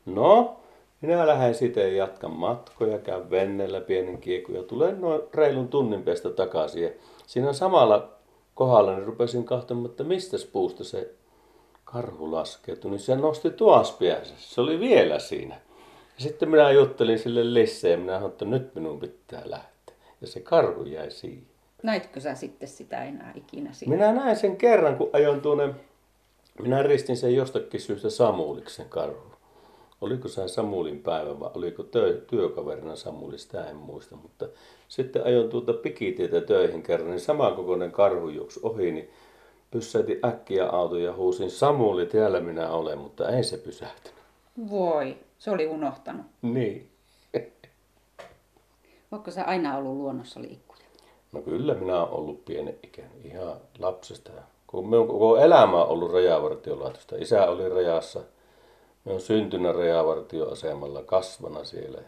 No, 0.05 0.55
minä 1.01 1.27
lähden 1.27 1.55
ja 1.75 1.87
jatkan 1.87 2.31
matkoja, 2.31 2.99
käyn 2.99 3.29
veneellä 3.29 3.81
pienen 3.81 4.17
kiekun 4.17 4.55
ja 4.55 4.63
tulen 4.63 5.01
noin 5.01 5.21
reilun 5.33 5.67
tunnin 5.67 6.03
päästä 6.03 6.29
takaisin. 6.29 6.83
Ja 6.83 6.89
siinä 7.27 7.53
samalla 7.53 8.09
kohdalla 8.55 8.95
niin 8.95 9.05
rupesin 9.05 9.43
kahtomaan, 9.43 9.89
että 9.89 10.03
mistä 10.03 10.37
puusta 10.51 10.83
se 10.83 11.13
karhu 11.83 12.31
laskeutui, 12.31 12.91
niin 12.91 12.99
se 12.99 13.15
nosti 13.15 13.49
tuas 13.49 13.91
päänsä. 13.91 14.33
Se 14.37 14.61
oli 14.61 14.79
vielä 14.79 15.19
siinä. 15.19 15.66
Ja 16.17 16.23
sitten 16.23 16.49
minä 16.49 16.71
juttelin 16.71 17.19
sille 17.19 17.53
lisää 17.53 17.91
ja 17.91 17.97
minä 17.97 18.13
sanoin, 18.13 18.31
että 18.31 18.45
nyt 18.45 18.75
minun 18.75 18.99
pitää 18.99 19.41
lähteä. 19.45 19.95
Ja 20.21 20.27
se 20.27 20.39
karhu 20.39 20.83
jäi 20.83 21.11
siihen. 21.11 21.43
Näitkö 21.83 22.19
sä 22.19 22.35
sitten 22.35 22.69
sitä 22.69 23.03
enää 23.03 23.33
ikinä 23.35 23.73
siinä? 23.73 23.95
Minä 23.95 24.13
näin 24.13 24.35
sen 24.35 24.57
kerran, 24.57 24.97
kun 24.97 25.09
ajoin 25.13 25.41
tuonne 25.41 25.73
minä 26.61 26.83
ristin 26.83 27.17
sen 27.17 27.35
jostakin 27.35 27.81
syystä 27.81 28.09
Samuliksi 28.09 28.75
sen 28.75 28.89
karhu. 28.89 29.37
Oliko 30.01 30.27
se 30.27 30.47
Samulin 30.47 30.99
päivä 30.99 31.39
vai 31.39 31.49
oliko 31.53 31.83
tö, 31.83 32.21
työkaverina 32.27 32.95
Samuli, 32.95 33.37
sitä 33.37 33.69
en 33.69 33.75
muista. 33.75 34.15
Mutta 34.15 34.47
sitten 34.87 35.23
ajoin 35.25 35.49
tuota 35.49 35.73
pikitietä 35.73 36.41
töihin 36.41 36.83
kerran, 36.83 37.09
niin 37.09 37.19
samankokoinen 37.19 37.91
karhu 37.91 38.29
juoksi 38.29 38.59
ohi, 38.63 38.91
niin 38.91 39.09
pysäytin 39.71 40.19
äkkiä 40.25 40.65
auto 40.65 40.97
ja 40.97 41.13
huusin 41.13 41.51
Samuli, 41.51 42.05
täällä 42.05 42.39
minä 42.39 42.69
olen, 42.69 42.97
mutta 42.97 43.29
ei 43.29 43.43
se 43.43 43.57
pysähtynyt. 43.57 44.17
Voi, 44.69 45.17
se 45.39 45.51
oli 45.51 45.67
unohtanut. 45.67 46.25
Niin. 46.41 46.89
Oletko 49.11 49.31
sä 49.31 49.43
aina 49.43 49.77
ollut 49.77 49.97
luonnossa 49.97 50.41
liikkuja? 50.41 50.81
No 51.31 51.41
kyllä 51.41 51.73
minä 51.73 51.99
olen 51.99 52.13
ollut 52.13 52.45
pienen 52.45 52.75
ikäinen, 52.83 53.25
ihan 53.25 53.55
lapsesta. 53.79 54.31
Kun 54.67 54.89
minun 54.89 55.07
koko 55.07 55.37
elämä 55.37 55.83
on 55.83 55.89
ollut 55.89 56.11
rajavartiolaitosta. 56.11 57.15
Isä 57.15 57.49
oli 57.49 57.69
rajassa. 57.69 58.19
Me 59.05 59.13
on 59.13 59.21
syntynyt 59.21 59.75
rajavartioasemalla, 59.75 61.03
kasvana 61.03 61.63
siellä. 61.63 62.01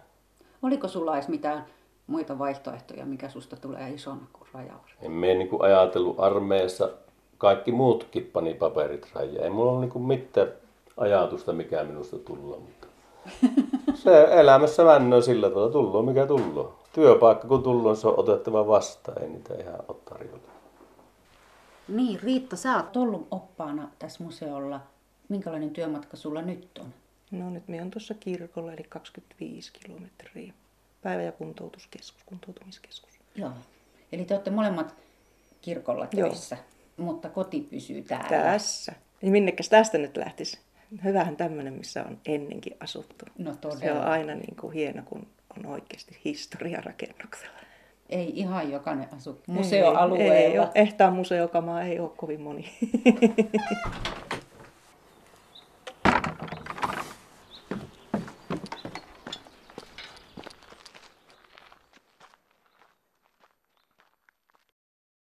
Oliko 0.62 0.88
sulla 0.88 1.16
edes 1.16 1.28
mitään 1.28 1.66
muita 2.08 2.40
vaihtoehtoja, 2.40 3.06
mikä 3.06 3.30
susta 3.30 3.56
tulee 3.56 3.90
isona 3.90 4.22
kuin 4.34 4.48
rajavartija? 4.54 4.98
En 5.02 5.12
mene 5.12 5.34
niin 5.34 5.50
kuin 5.50 5.62
ajatellut 5.62 6.20
armeijassa, 6.20 6.90
kaikki 7.38 7.72
muutkin 7.72 8.30
pani 8.34 8.54
paperit 8.54 9.08
rajaan. 9.14 9.44
Ei 9.44 9.50
mulla 9.50 9.72
ole 9.72 9.80
niin 9.80 9.92
kuin 9.92 10.04
mitään 10.04 10.52
ajatusta, 10.98 11.54
mikä 11.54 11.84
minusta 11.84 12.18
tulee. 12.18 12.60
Mutta 12.60 12.88
se 14.04 14.28
elämässä 14.32 14.84
männöö 14.84 15.22
sillä 15.22 15.50
tavalla, 15.50 15.72
tullut 15.72 16.06
mikä 16.06 16.26
tullut. 16.26 16.80
Työpaikka 16.94 17.48
kun 17.48 17.64
tullut, 17.64 18.00
se 18.00 18.08
on 18.08 18.20
otettava 18.20 18.68
vastaan, 18.68 19.24
ei 19.24 19.30
niitä 19.30 19.54
ihan 19.54 19.80
ole 19.88 19.98
tarjolla. 20.10 20.42
Niin, 21.88 22.20
Riitta, 22.24 22.56
sä 22.56 22.76
oot 22.76 22.98
ollut 22.98 23.28
oppaana 23.32 23.90
tässä 24.00 24.24
museolla. 24.24 24.80
Minkälainen 25.30 25.70
työmatka 25.70 26.18
sulla 26.18 26.42
nyt 26.42 26.80
on? 26.80 26.94
No 27.32 27.50
nyt 27.50 27.68
me 27.68 27.82
on 27.82 27.92
tuossa 27.92 28.14
kirkolla, 28.14 28.74
eli 28.74 28.84
25 28.90 29.72
kilometriä. 29.74 30.54
Päivä- 31.02 31.22
ja 31.22 31.32
kuntoutuskeskus, 31.32 32.24
kuntoutumiskeskus. 32.26 33.20
Joo. 33.36 33.52
Eli 34.12 34.26
te 34.26 34.34
olette 34.34 34.52
molemmat 34.52 34.96
kirkolla 35.62 36.08
Joo. 36.14 36.30
töissä, 36.30 36.58
mutta 36.98 37.30
koti 37.30 37.68
pysyy 37.70 38.02
täällä. 38.02 38.30
Tässä. 38.30 38.94
Niin 39.22 39.32
minnekäs 39.32 39.70
tästä 39.70 39.98
nyt 39.98 40.18
lähtisi? 40.18 40.60
Hyvähän 41.04 41.36
tämmöinen, 41.38 41.74
missä 41.74 42.04
on 42.04 42.18
ennenkin 42.26 42.76
asuttu. 42.80 43.26
No 43.38 43.44
Se 43.62 43.68
on 43.68 43.80
todella. 43.80 44.04
aina 44.04 44.36
niin 44.36 44.56
kuin 44.56 44.74
hieno, 44.74 45.02
kun 45.06 45.28
on 45.58 45.66
oikeasti 45.66 46.20
historia 46.26 46.82
rakennuksella. 46.82 47.60
Ei 48.10 48.32
ihan 48.40 48.72
jokainen 48.72 49.08
asu 49.18 49.30
Ei, 49.50 49.54
museoalueella. 49.56 50.34
Ei, 50.34 50.60
ole. 50.60 50.70
ehtaa 50.76 51.12
museokamaa 51.12 51.82
ei 51.84 52.00
ole 52.00 52.10
kovin 52.18 52.42
moni. 52.42 52.66